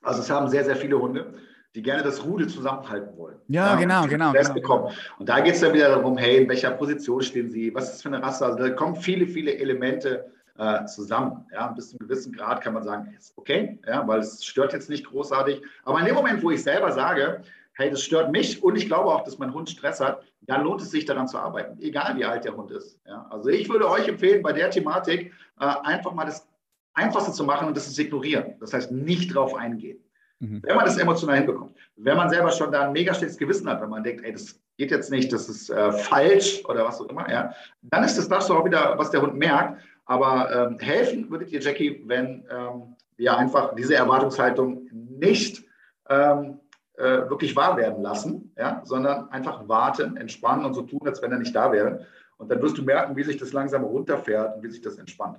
[0.00, 1.34] Also es haben sehr, sehr viele Hunde,
[1.74, 3.36] die gerne das Rudel zusammenhalten wollen.
[3.48, 4.32] Ja, ja genau, genau.
[4.32, 4.54] genau.
[4.54, 4.94] Bekommen.
[5.18, 7.92] Und da geht es dann wieder darum, hey, in welcher Position stehen sie, was ist
[7.94, 8.46] das für eine Rasse?
[8.46, 11.46] Also da kommen viele, viele Elemente äh, zusammen.
[11.52, 14.72] Ja, bis zu einem gewissen Grad kann man sagen, ist okay, ja, weil es stört
[14.72, 15.62] jetzt nicht großartig.
[15.84, 17.42] Aber in dem Moment, wo ich selber sage,
[17.74, 20.80] hey, das stört mich und ich glaube auch, dass mein Hund Stress hat, dann lohnt
[20.80, 22.98] es sich daran zu arbeiten, egal wie alt der Hund ist.
[23.06, 26.48] Ja, also ich würde euch empfehlen, bei der Thematik äh, einfach mal das
[26.94, 28.54] Einfachste zu machen und das ist ignorieren.
[28.58, 29.98] Das heißt, nicht drauf eingehen.
[30.40, 30.62] Mhm.
[30.62, 33.80] Wenn man das emotional hinbekommt, wenn man selber schon da ein mega schlechtes Gewissen hat,
[33.80, 37.08] wenn man denkt, ey, das geht jetzt nicht, das ist äh, falsch oder was auch
[37.08, 39.82] immer, ja, dann ist das das auch wieder, was der Hund merkt.
[40.06, 45.64] Aber ähm, helfen würdet ihr, Jackie, wenn ähm, wir einfach diese Erwartungshaltung nicht
[46.08, 46.60] ähm,
[46.96, 51.32] äh, wirklich wahr werden lassen, ja, sondern einfach warten, entspannen und so tun, als wenn
[51.32, 52.06] er nicht da wäre.
[52.38, 55.38] Und dann wirst du merken, wie sich das langsam runterfährt und wie sich das entspannt.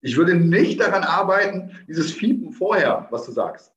[0.00, 3.72] Ich würde nicht daran arbeiten, dieses Fiepen vorher, was du sagst.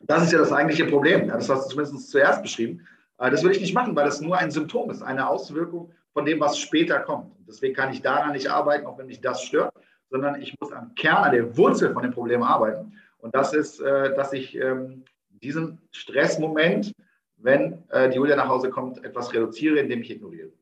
[0.00, 1.28] Das ist ja das eigentliche Problem.
[1.28, 2.86] Ja, das hast du zumindest zuerst beschrieben.
[3.18, 6.24] Äh, das würde ich nicht machen, weil das nur ein Symptom ist, eine Auswirkung von
[6.24, 7.32] dem, was später kommt.
[7.46, 9.72] Deswegen kann ich daran nicht arbeiten, auch wenn mich das stört,
[10.10, 12.92] sondern ich muss am Kern, an der Wurzel von dem Problem arbeiten.
[13.18, 16.92] Und das ist, äh, dass ich ähm, diesen Stressmoment,
[17.36, 20.52] wenn äh, die Julia nach Hause kommt, etwas reduziere, indem ich ignoriere.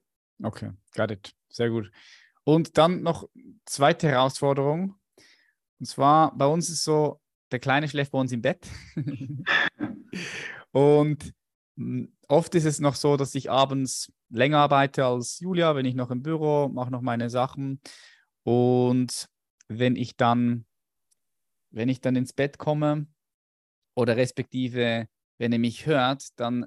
[0.43, 1.35] Okay, got it.
[1.49, 1.91] Sehr gut.
[2.45, 3.29] Und dann noch
[3.65, 4.97] zweite Herausforderung.
[5.79, 7.21] Und zwar bei uns ist so,
[7.51, 8.67] der Kleine schläft bei uns im Bett.
[10.73, 11.35] und
[11.77, 15.95] hm, oft ist es noch so, dass ich abends länger arbeite als Julia, wenn ich
[15.95, 17.81] noch im Büro, mache noch meine Sachen.
[18.43, 19.29] Und
[19.69, 20.67] wenn ich dann,
[21.71, 23.07] wenn ich dann ins Bett komme
[23.95, 25.09] oder respektive
[25.39, 26.67] wenn er mich hört, dann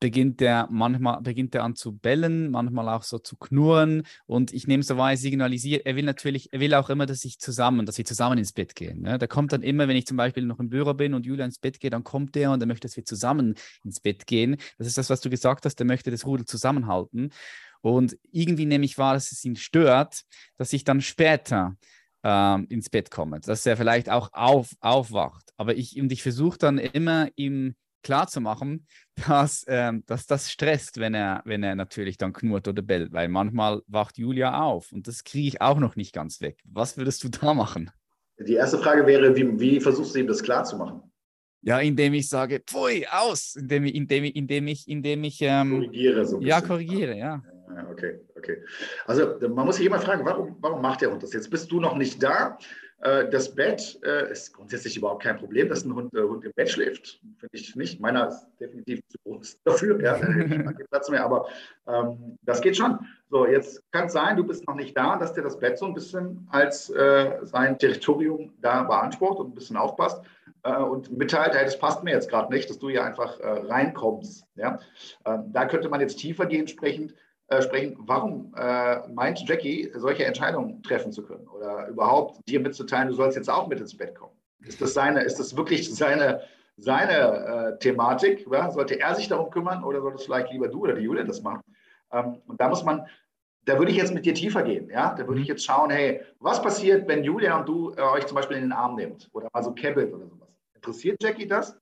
[0.00, 4.66] beginnt er manchmal beginnt er an zu bellen, manchmal auch so zu knurren und ich
[4.66, 7.98] nehme so wahr, signalisiert, er will natürlich, er will auch immer, dass ich zusammen, dass
[7.98, 9.02] wir zusammen ins Bett gehen.
[9.02, 9.18] Ne?
[9.18, 11.58] Der kommt dann immer, wenn ich zum Beispiel noch im Büro bin und Julia ins
[11.58, 13.54] Bett geht, dann kommt er und er möchte, dass wir zusammen
[13.84, 14.56] ins Bett gehen.
[14.78, 17.30] Das ist das, was du gesagt hast, der möchte das Rudel zusammenhalten.
[17.80, 20.22] Und irgendwie nehme ich wahr, dass es ihn stört,
[20.56, 21.76] dass ich dann später
[22.24, 25.52] ähm, ins Bett komme, dass er vielleicht auch auf, aufwacht.
[25.56, 28.86] Aber ich, und ich versuche dann immer ihm klarzumachen,
[29.28, 33.28] dass, ähm, dass das stresst, wenn er, wenn er natürlich dann knurrt oder bellt, weil
[33.28, 36.60] manchmal wacht Julia auf und das kriege ich auch noch nicht ganz weg.
[36.64, 37.90] Was würdest du da machen?
[38.38, 41.02] Die erste Frage wäre, wie, wie versuchst du ihm das klarzumachen?
[41.62, 45.70] Ja, indem ich sage, pfui, aus, indem ich, indem ich, indem ich, indem ich ähm,
[45.70, 46.40] korrigiere so.
[46.40, 47.42] Ja, korrigiere, ja.
[47.90, 48.62] Okay, okay.
[49.06, 51.32] Also man muss sich immer fragen, warum, warum macht der Hund das?
[51.32, 52.58] Jetzt bist du noch nicht da.
[53.00, 56.52] Äh, das Bett äh, ist grundsätzlich überhaupt kein Problem, dass ein Hund, äh, Hund im
[56.54, 57.20] Bett schläft.
[57.38, 58.00] Finde ich nicht.
[58.00, 60.02] Meiner ist definitiv zu groß dafür.
[60.02, 60.14] Ja,
[60.90, 61.46] Platz mehr, aber
[61.86, 62.98] ähm, das geht schon.
[63.30, 65.86] So, jetzt kann es sein, du bist noch nicht da, dass der das Bett so
[65.86, 70.22] ein bisschen als äh, sein Territorium da beansprucht und ein bisschen aufpasst
[70.64, 74.44] und mitteilt, hey, das passt mir jetzt gerade nicht, dass du hier einfach äh, reinkommst.
[74.56, 74.80] Ja?
[75.24, 77.12] Ähm, da könnte man jetzt tiefer gehen sprechen
[77.48, 83.08] äh, sprechen, warum äh, meint Jackie, solche Entscheidungen treffen zu können oder überhaupt dir mitzuteilen,
[83.08, 84.32] du sollst jetzt auch mit ins Bett kommen?
[84.66, 86.42] Ist das, seine, ist das wirklich seine,
[86.76, 87.14] seine
[87.74, 88.46] äh, Thematik?
[88.52, 88.70] Ja?
[88.70, 91.40] Sollte er sich darum kümmern oder soll es vielleicht lieber du oder die Julia das
[91.42, 91.62] machen?
[92.12, 93.06] Ähm, und da muss man,
[93.64, 94.90] da würde ich jetzt mit dir tiefer gehen.
[94.90, 95.14] Ja?
[95.14, 95.54] Da würde ich mhm.
[95.54, 98.72] jetzt schauen, hey, was passiert, wenn Julia und du äh, euch zum Beispiel in den
[98.72, 100.48] Arm nehmt oder mal so kebbelt oder sowas?
[100.74, 101.78] Interessiert Jackie das?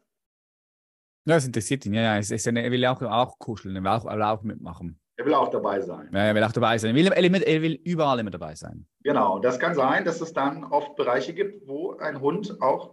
[1.24, 1.94] Ja, es interessiert ihn.
[1.94, 2.18] Ja, ja.
[2.18, 5.00] Es eine, er will auch, auch kuscheln, er will auch, er will auch mitmachen.
[5.18, 6.10] Er will auch dabei sein.
[6.12, 6.94] Ja, er will auch dabei sein.
[6.94, 8.86] Er will, er will überall immer dabei sein.
[9.02, 9.38] Genau.
[9.38, 12.90] Das kann sein, dass es dann oft Bereiche gibt, wo ein Hund auch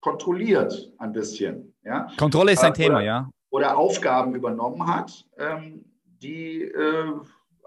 [0.00, 1.74] kontrolliert ein bisschen.
[1.84, 2.08] Ja?
[2.18, 3.30] Kontrolle ist ein äh, Thema, ja.
[3.50, 5.84] Oder Aufgaben übernommen hat, ähm,
[6.22, 7.12] die äh,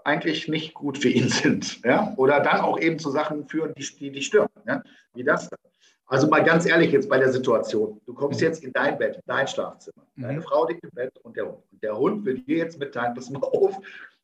[0.04, 1.82] eigentlich nicht gut für ihn sind.
[1.84, 2.14] Ja?
[2.16, 4.48] Oder dann auch eben zu Sachen führen, die, die, die stören.
[4.66, 4.82] Ja?
[5.14, 5.58] Wie das dann.
[6.08, 8.00] Also mal ganz ehrlich jetzt bei der Situation.
[8.06, 10.06] Du kommst jetzt in dein Bett, dein Schlafzimmer.
[10.14, 10.22] Mhm.
[10.22, 11.58] Deine Frau liegt im Bett und der Hund.
[11.72, 13.76] Und der Hund will dir jetzt mitteilen, pass mal auf,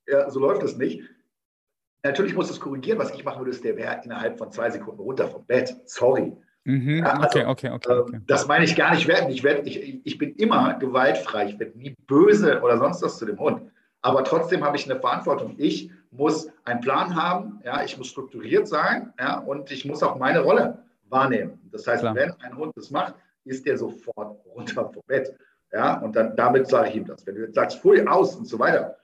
[0.06, 1.02] ja, so läuft es nicht.
[2.04, 2.98] Natürlich muss es korrigieren.
[2.98, 5.76] Was ich machen würde, ist, der wäre innerhalb von zwei Sekunden runter vom Bett.
[5.84, 6.36] Sorry.
[6.64, 9.30] Mhm, ja, also, okay, okay, okay, okay, ähm, Das meine ich gar nicht werten.
[9.30, 11.46] Ich, werd, ich, ich bin immer gewaltfrei.
[11.46, 13.62] Ich werde nie böse oder sonst was zu dem Hund.
[14.00, 15.54] Aber trotzdem habe ich eine Verantwortung.
[15.58, 20.18] Ich muss einen Plan haben, ja, ich muss strukturiert sein ja, und ich muss auch
[20.18, 20.78] meine Rolle
[21.12, 21.60] wahrnehmen.
[21.70, 22.14] Das heißt, Klar.
[22.14, 25.34] wenn ein Hund das macht, ist der sofort runter vom Bett.
[25.72, 27.26] Ja, und dann damit sage ich ihm das.
[27.26, 28.96] Wenn du jetzt sagst, pfui, aus und so weiter,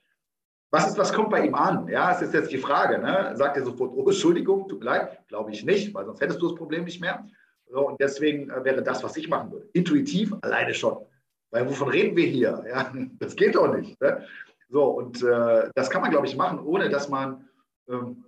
[0.70, 1.88] was ist, was kommt bei ihm an?
[1.88, 2.98] Ja, es ist jetzt die Frage.
[2.98, 3.32] Ne?
[3.34, 5.26] Sagt er sofort, oh, Entschuldigung, tut mir leid?
[5.28, 7.26] Glaube ich nicht, weil sonst hättest du das Problem nicht mehr.
[7.70, 9.68] So, und deswegen äh, wäre das, was ich machen würde.
[9.72, 10.98] Intuitiv alleine schon.
[11.50, 12.64] Weil wovon reden wir hier?
[12.68, 13.98] Ja, das geht doch nicht.
[14.00, 14.26] Ne?
[14.68, 17.48] So, und äh, das kann man, glaube ich, machen, ohne dass man
[17.88, 18.24] ähm,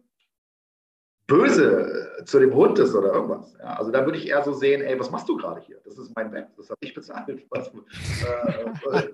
[1.31, 3.57] böse zu dem Hund ist oder irgendwas.
[3.59, 5.81] Ja, also da würde ich eher so sehen, ey, was machst du gerade hier?
[5.85, 7.47] Das ist mein Bett, das habe ich bezahlt.
[7.51, 7.69] Was,
[8.93, 9.13] äh, äh,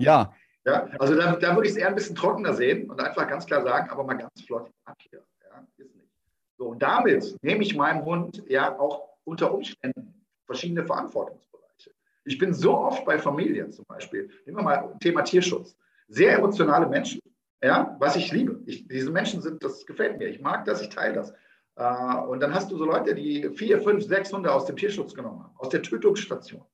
[0.00, 0.34] ja.
[0.64, 0.88] ja.
[0.98, 3.62] Also da, da würde ich es eher ein bisschen trockener sehen und einfach ganz klar
[3.62, 5.22] sagen, aber mal ganz flott ab hier.
[5.44, 6.10] Ja, ist nicht.
[6.58, 10.14] So, und damit nehme ich meinem Hund ja auch unter Umständen
[10.46, 11.92] verschiedene Verantwortungsbereiche.
[12.24, 15.76] Ich bin so oft bei Familien zum Beispiel, nehmen wir mal Thema Tierschutz,
[16.08, 17.20] sehr emotionale Menschen,
[17.62, 18.62] ja, was ich liebe.
[18.66, 20.28] Ich, diese Menschen sind, das gefällt mir.
[20.28, 21.32] Ich mag das, ich teile das.
[21.76, 25.14] Äh, und dann hast du so Leute, die vier, fünf, sechs Hunde aus dem Tierschutz
[25.14, 26.64] genommen haben, aus der Tötungsstation.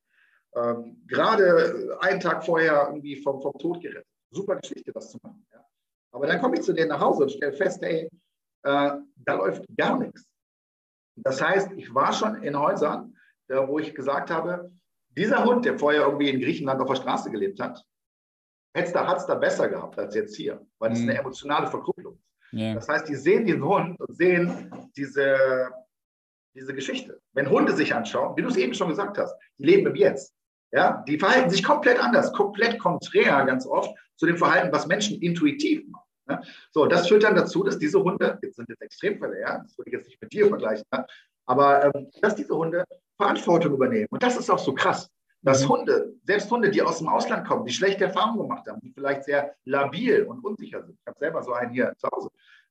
[0.54, 4.06] Ähm, gerade einen Tag vorher irgendwie vom, vom Tod gerettet.
[4.30, 5.46] Super Geschichte, das zu machen.
[5.52, 5.64] Ja.
[6.12, 8.08] Aber dann komme ich zu denen nach Hause und stelle fest, ey,
[8.64, 10.26] äh, da läuft gar nichts.
[11.16, 13.16] Das heißt, ich war schon in Häusern,
[13.48, 14.70] da, wo ich gesagt habe,
[15.10, 17.84] dieser Hund, der vorher irgendwie in Griechenland auf der Straße gelebt hat,
[18.74, 21.10] hat es da besser gehabt als jetzt hier, weil es mhm.
[21.10, 22.32] eine emotionale Verkupplung ist.
[22.54, 22.74] Yeah.
[22.74, 25.70] Das heißt, die sehen den Hund und sehen diese,
[26.54, 27.20] diese Geschichte.
[27.32, 30.34] Wenn Hunde sich anschauen, wie du es eben schon gesagt hast, die leben im Jetzt.
[30.74, 35.20] Ja, die verhalten sich komplett anders, komplett konträr ganz oft zu dem Verhalten, was Menschen
[35.20, 36.08] intuitiv machen.
[36.28, 36.40] Ja?
[36.70, 39.90] So, das führt dann dazu, dass diese Hunde, jetzt sind jetzt Extremfälle, ja, das würde
[39.90, 41.06] ich jetzt nicht mit dir vergleichen, ja?
[41.44, 42.84] aber ähm, dass diese Hunde
[43.18, 44.08] Verantwortung übernehmen.
[44.10, 45.10] Und das ist auch so krass,
[45.42, 45.68] dass mhm.
[45.68, 49.24] Hunde, selbst Hunde, die aus dem Ausland kommen, die schlechte Erfahrungen gemacht haben, die vielleicht
[49.24, 52.30] sehr labil und unsicher sind, ich habe selber so einen hier zu Hause,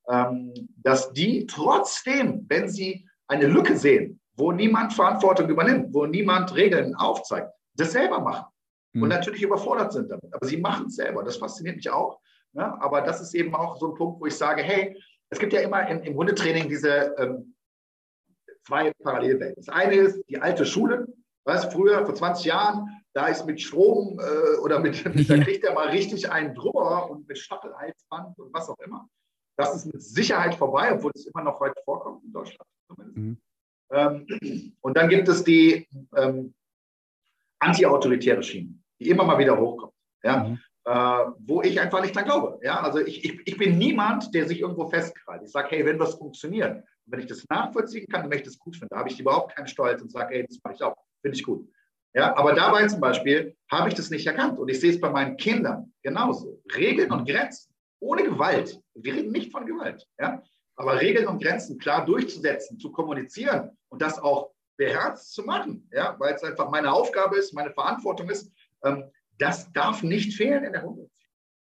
[0.10, 6.56] ähm, dass die trotzdem, wenn sie eine Lücke sehen, wo niemand Verantwortung übernimmt, wo niemand
[6.56, 8.46] Regeln aufzeigt, das selber machen.
[8.94, 9.04] Mhm.
[9.04, 10.34] Und natürlich überfordert sind damit.
[10.34, 11.24] Aber sie machen es selber.
[11.24, 12.20] Das fasziniert mich auch.
[12.54, 12.82] Ne?
[12.82, 14.98] Aber das ist eben auch so ein Punkt, wo ich sage, hey,
[15.30, 17.56] es gibt ja immer im, im Hundetraining diese ähm,
[18.66, 19.64] zwei Parallelwelten.
[19.64, 21.08] Das eine ist die alte Schule.
[21.44, 25.64] Was früher, vor 20 Jahren, da ist mit Strom äh, oder mit, mit da kriegt
[25.64, 29.08] er mal richtig einen drüber und mit Staffelhalsband und was auch immer.
[29.58, 33.18] Das ist mit Sicherheit vorbei, obwohl es immer noch weit vorkommt in Deutschland zumindest.
[33.18, 33.38] Mhm.
[33.92, 36.54] Ähm, und dann gibt es die ähm,
[37.60, 39.94] anti-autoritäre Schiene, die immer mal wieder hochkommt.
[40.24, 40.44] Ja?
[40.46, 40.60] Mhm.
[40.86, 42.60] Äh, wo ich einfach nicht dran glaube.
[42.64, 42.82] Ja?
[42.82, 45.44] Also ich, ich, ich bin niemand, der sich irgendwo festgreift.
[45.44, 48.60] Ich sage, hey, wenn was funktioniert, wenn ich das nachvollziehen kann, dann möchte ich das
[48.60, 48.90] gut finden.
[48.92, 50.96] Da habe ich überhaupt keinen Stolz und sage, hey, das mache ich auch.
[51.22, 51.68] Finde ich gut.
[52.14, 54.60] Ja, aber dabei zum Beispiel habe ich das nicht erkannt.
[54.60, 56.62] Und ich sehe es bei meinen Kindern genauso.
[56.76, 58.82] Regeln und Grenzen ohne Gewalt.
[58.96, 60.06] Wir reden nicht von Gewalt.
[60.20, 60.44] Ja?
[60.76, 66.16] Aber Regeln und Grenzen klar durchzusetzen, zu kommunizieren und das auch beherzt zu machen, ja?
[66.20, 68.52] weil es einfach meine Aufgabe ist, meine Verantwortung ist,
[68.84, 69.04] ähm,
[69.38, 71.10] das darf nicht fehlen in der Hundeerziehung.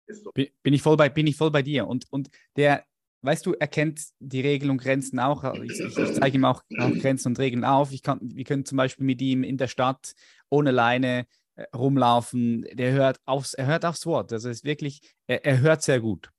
[0.09, 0.31] So.
[0.33, 1.87] Bin, ich voll bei, bin ich voll bei dir.
[1.87, 2.85] Und, und der,
[3.27, 5.43] weißt du, er kennt die Regeln und Grenzen auch.
[5.55, 7.93] Ich, ich, ich zeige ihm auch, auch, Grenzen und Regeln auf.
[7.93, 10.13] Ich kann, wir können zum Beispiel mit ihm in der Stadt
[10.49, 12.65] ohne Leine äh, rumlaufen.
[12.73, 14.33] Der hört aufs, er hört aufs Wort.
[14.33, 16.31] Also ist wirklich, er, er hört sehr gut.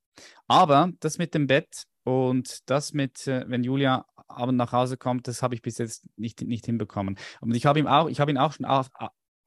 [0.47, 5.27] Aber das mit dem Bett und das mit, äh, wenn Julia abends nach Hause kommt,
[5.27, 7.17] das habe ich bis jetzt nicht, nicht hinbekommen.
[7.41, 8.89] Und ich habe ihn auch, ich habe ihn auch schon auf,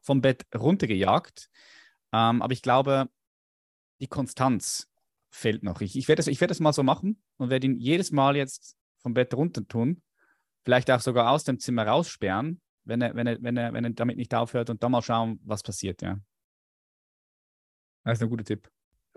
[0.03, 1.49] vom Bett runtergejagt.
[2.13, 3.09] Ähm, aber ich glaube,
[4.01, 4.89] die Konstanz
[5.31, 5.81] fehlt noch.
[5.81, 8.77] Ich, ich werde das, werd das mal so machen und werde ihn jedes Mal jetzt
[9.03, 10.03] vom Bett runter tun.
[10.63, 13.91] Vielleicht auch sogar aus dem Zimmer raussperren, wenn er, wenn er, wenn er, wenn er
[13.91, 16.19] damit nicht aufhört und dann mal schauen, was passiert, ja.
[18.05, 18.69] Das ist ein guter Tipp.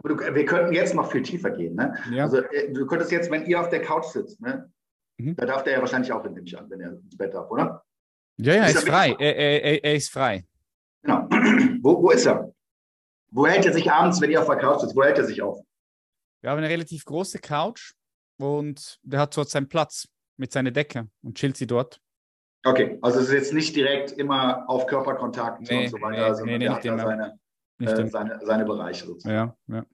[0.04, 1.76] Wir könnten jetzt noch viel tiefer gehen.
[1.76, 1.96] Ne?
[2.12, 2.24] Ja.
[2.24, 4.72] Also äh, du könntest jetzt, wenn ihr auf der Couch sitzt, ne?
[5.18, 5.36] Mhm.
[5.36, 7.84] da darf der ja wahrscheinlich auch, nehme ich an, wenn er ins Bett darf, oder?
[8.38, 9.16] Ja, ja, ist er ist frei.
[9.20, 10.46] Er, er, er, ist frei.
[11.04, 11.28] Genau.
[11.82, 12.52] wo, wo ist er?
[13.30, 14.96] Wo hält er sich abends, wenn ihr auf der Couch sitzt?
[14.96, 15.60] Wo hält er sich auf?
[16.42, 17.94] Wir haben eine relativ große Couch
[18.44, 22.00] und der hat dort seinen Platz mit seiner Decke und chillt sie dort.
[22.66, 26.36] Okay, also es ist jetzt nicht direkt immer auf Körperkontakt nee, und so weiter, nee,
[26.36, 27.40] sondern nee, er hat da seine,
[27.80, 29.54] äh, seine, seine Bereiche sozusagen.
[29.68, 29.86] Ja, ja.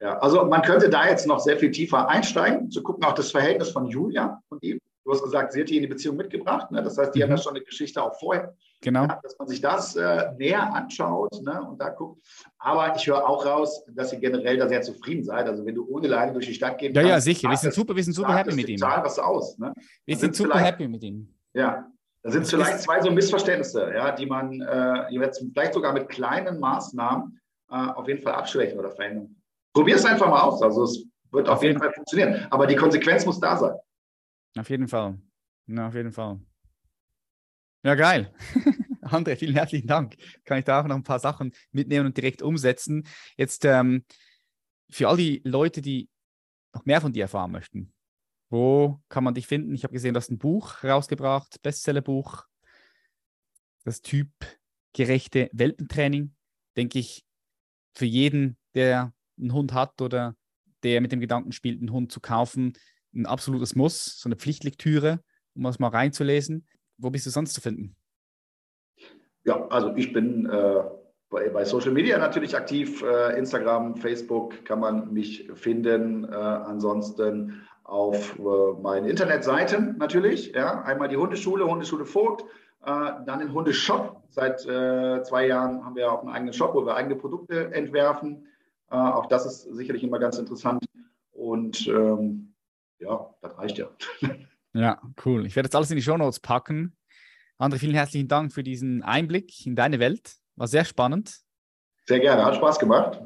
[0.00, 3.30] Ja, also man könnte da jetzt noch sehr viel tiefer einsteigen, zu gucken auch das
[3.30, 4.78] Verhältnis von Julia und ihm.
[5.04, 6.70] Du hast gesagt, sie hat die in die Beziehung mitgebracht.
[6.70, 6.82] Ne?
[6.82, 7.24] Das heißt, die mhm.
[7.24, 8.54] haben ja schon eine Geschichte auch vorher.
[8.82, 9.04] Genau.
[9.04, 11.62] Ja, dass man sich das äh, näher anschaut ne?
[11.62, 12.22] und da guckt.
[12.58, 15.48] Aber ich höre auch raus, dass ihr generell da sehr zufrieden seid.
[15.48, 17.50] Also wenn du ohne Leine durch die Stadt gehen Ja, kannst, ja, sicher.
[17.50, 18.80] Wir sind super, wir sind super happy mit ihm.
[18.80, 19.58] was aus.
[19.58, 19.72] Ne?
[20.04, 21.34] Wir sind super happy mit ihm.
[21.54, 21.90] Ja,
[22.22, 26.60] da sind vielleicht zwei so Missverständnisse, ja, die man äh, jetzt vielleicht sogar mit kleinen
[26.60, 29.36] Maßnahmen äh, auf jeden Fall abschwächen oder verändern.
[29.72, 30.60] Probier es einfach mal aus.
[30.60, 32.46] Also es wird auf, auf jeden Fall funktionieren.
[32.50, 33.74] Aber die Konsequenz muss da sein.
[34.58, 35.18] Auf jeden Fall.
[35.66, 36.40] Ja, auf jeden Fall.
[37.86, 38.34] Ja, geil.
[39.02, 40.16] André, vielen herzlichen Dank.
[40.44, 43.06] Kann ich da auch noch ein paar Sachen mitnehmen und direkt umsetzen.
[43.36, 44.04] Jetzt ähm,
[44.90, 46.08] für all die Leute, die
[46.74, 47.92] noch mehr von dir erfahren möchten,
[48.50, 49.72] wo kann man dich finden?
[49.72, 52.42] Ich habe gesehen, du hast ein Buch rausgebracht, Bestsellerbuch,
[53.84, 56.34] das typgerechte Welpentraining.
[56.76, 57.24] Denke ich,
[57.94, 60.34] für jeden, der einen Hund hat oder
[60.82, 62.72] der mit dem Gedanken spielt, einen Hund zu kaufen,
[63.14, 65.22] ein absolutes Muss, so eine Pflichtlektüre,
[65.54, 66.66] um das mal reinzulesen.
[66.98, 67.94] Wo bist du sonst zu finden?
[69.44, 70.82] Ja, also ich bin äh,
[71.30, 73.02] bei, bei, Social Media natürlich aktiv.
[73.02, 76.24] Äh, Instagram, Facebook kann man mich finden.
[76.24, 80.52] Äh, ansonsten auf äh, meinen Internetseiten natürlich.
[80.52, 80.82] Ja.
[80.82, 82.42] Einmal die Hundeschule, Hundeschule Vogt.
[82.84, 84.22] Äh, dann den Hundeshop.
[84.30, 88.48] Seit äh, zwei Jahren haben wir auch einen eigenen Shop, wo wir eigene Produkte entwerfen.
[88.88, 90.84] auch das ist sicherlich immer ganz interessant.
[91.32, 92.54] Und ähm,
[92.98, 93.88] ja, das reicht ja.
[94.76, 95.46] Ja, cool.
[95.46, 96.96] Ich werde jetzt alles in die Show Notes packen.
[97.58, 100.36] André, vielen herzlichen Dank für diesen Einblick in deine Welt.
[100.56, 101.38] War sehr spannend.
[102.04, 103.20] Sehr gerne, hat Spaß gemacht.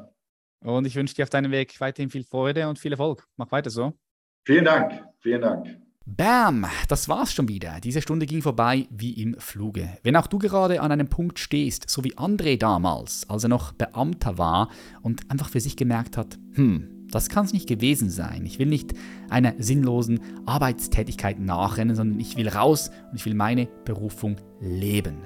[0.63, 3.27] Und ich wünsche dir auf deinem Weg weiterhin viel Freude und viel Erfolg.
[3.35, 3.97] Mach weiter so.
[4.45, 5.67] Vielen Dank, vielen Dank.
[6.05, 7.79] Bam, das war's schon wieder.
[7.81, 9.97] Diese Stunde ging vorbei wie im Fluge.
[10.03, 13.73] Wenn auch du gerade an einem Punkt stehst, so wie André damals, als er noch
[13.73, 14.69] Beamter war
[15.01, 18.45] und einfach für sich gemerkt hat, hm, das kann es nicht gewesen sein.
[18.45, 18.93] Ich will nicht
[19.29, 25.17] einer sinnlosen Arbeitstätigkeit nachrennen, sondern ich will raus und ich will meine Berufung leben.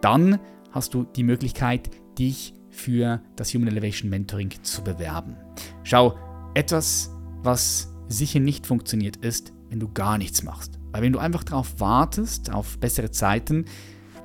[0.00, 0.38] Dann
[0.70, 5.36] hast du die Möglichkeit, dich für das Human Elevation Mentoring zu bewerben.
[5.82, 6.16] Schau,
[6.54, 7.10] etwas,
[7.42, 10.78] was sicher nicht funktioniert, ist, wenn du gar nichts machst.
[10.92, 13.64] Weil wenn du einfach darauf wartest, auf bessere Zeiten,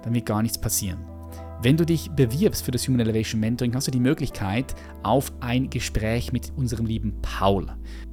[0.03, 0.99] dann wird gar nichts passieren.
[1.63, 5.69] Wenn du dich bewirbst für das Human Elevation Mentoring, hast du die Möglichkeit auf ein
[5.69, 7.67] Gespräch mit unserem lieben Paul.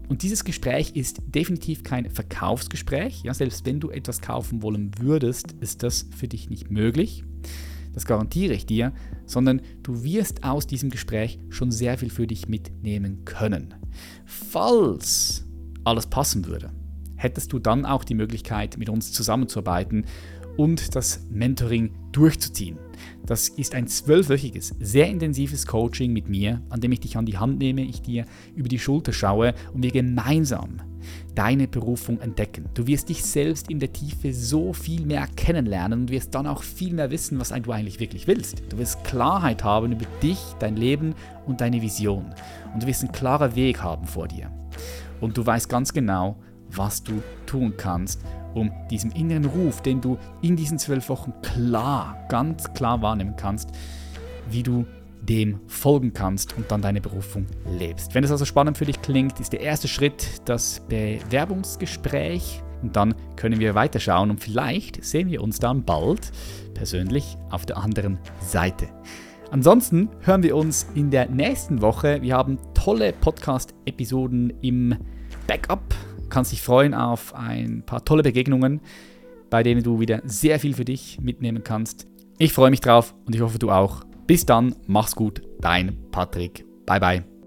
[0.07, 3.23] Und dieses Gespräch ist definitiv kein Verkaufsgespräch.
[3.23, 7.25] Ja, selbst wenn du etwas kaufen wollen würdest, ist das für dich nicht möglich.
[7.95, 8.93] Das garantiere ich dir,
[9.25, 13.77] sondern du wirst aus diesem Gespräch schon sehr viel für dich mitnehmen können.
[14.27, 15.47] Falls
[15.85, 16.71] alles passen würde,
[17.17, 20.05] hättest du dann auch die Möglichkeit, mit uns zusammenzuarbeiten
[20.59, 22.79] und das Mentoring durchzuziehen.
[23.25, 27.39] Das ist ein zwölfwöchiges, sehr intensives Coaching mit mir, an dem ich dich an die
[27.39, 28.25] Hand nehme, ich dir
[28.57, 30.81] über die Schulter schaue und wir gemeinsam
[31.35, 32.69] deine Berufung entdecken.
[32.75, 36.63] Du wirst dich selbst in der Tiefe so viel mehr kennenlernen und wirst dann auch
[36.63, 38.63] viel mehr wissen, was du eigentlich wirklich willst.
[38.69, 41.15] Du wirst Klarheit haben über dich, dein Leben
[41.47, 42.35] und deine Vision.
[42.75, 44.51] Und du wirst einen klaren Weg haben vor dir.
[45.21, 46.37] Und du weißt ganz genau,
[46.71, 48.21] was du tun kannst,
[48.55, 53.71] um diesem inneren Ruf, den du in diesen zwölf Wochen klar, ganz klar wahrnehmen kannst,
[54.51, 54.87] wie du
[55.21, 57.47] dem folgen kannst und dann deine Berufung
[57.79, 58.15] lebst.
[58.15, 63.15] Wenn es also spannend für dich klingt, ist der erste Schritt das Bewerbungsgespräch und dann
[63.37, 66.33] können wir weiterschauen und vielleicht sehen wir uns dann bald
[66.75, 68.89] persönlich auf der anderen Seite.
[69.51, 72.21] Ansonsten hören wir uns in der nächsten Woche.
[72.21, 74.95] Wir haben tolle Podcast-Episoden im
[75.47, 75.95] Backup
[76.29, 78.81] kannst dich freuen auf ein paar tolle Begegnungen,
[79.51, 82.07] bei denen du wieder sehr viel für dich mitnehmen kannst.
[82.39, 84.05] Ich freue mich drauf und ich hoffe du auch.
[84.27, 86.65] Bis dann, mach's gut, dein Patrick.
[86.87, 87.38] Bye bye.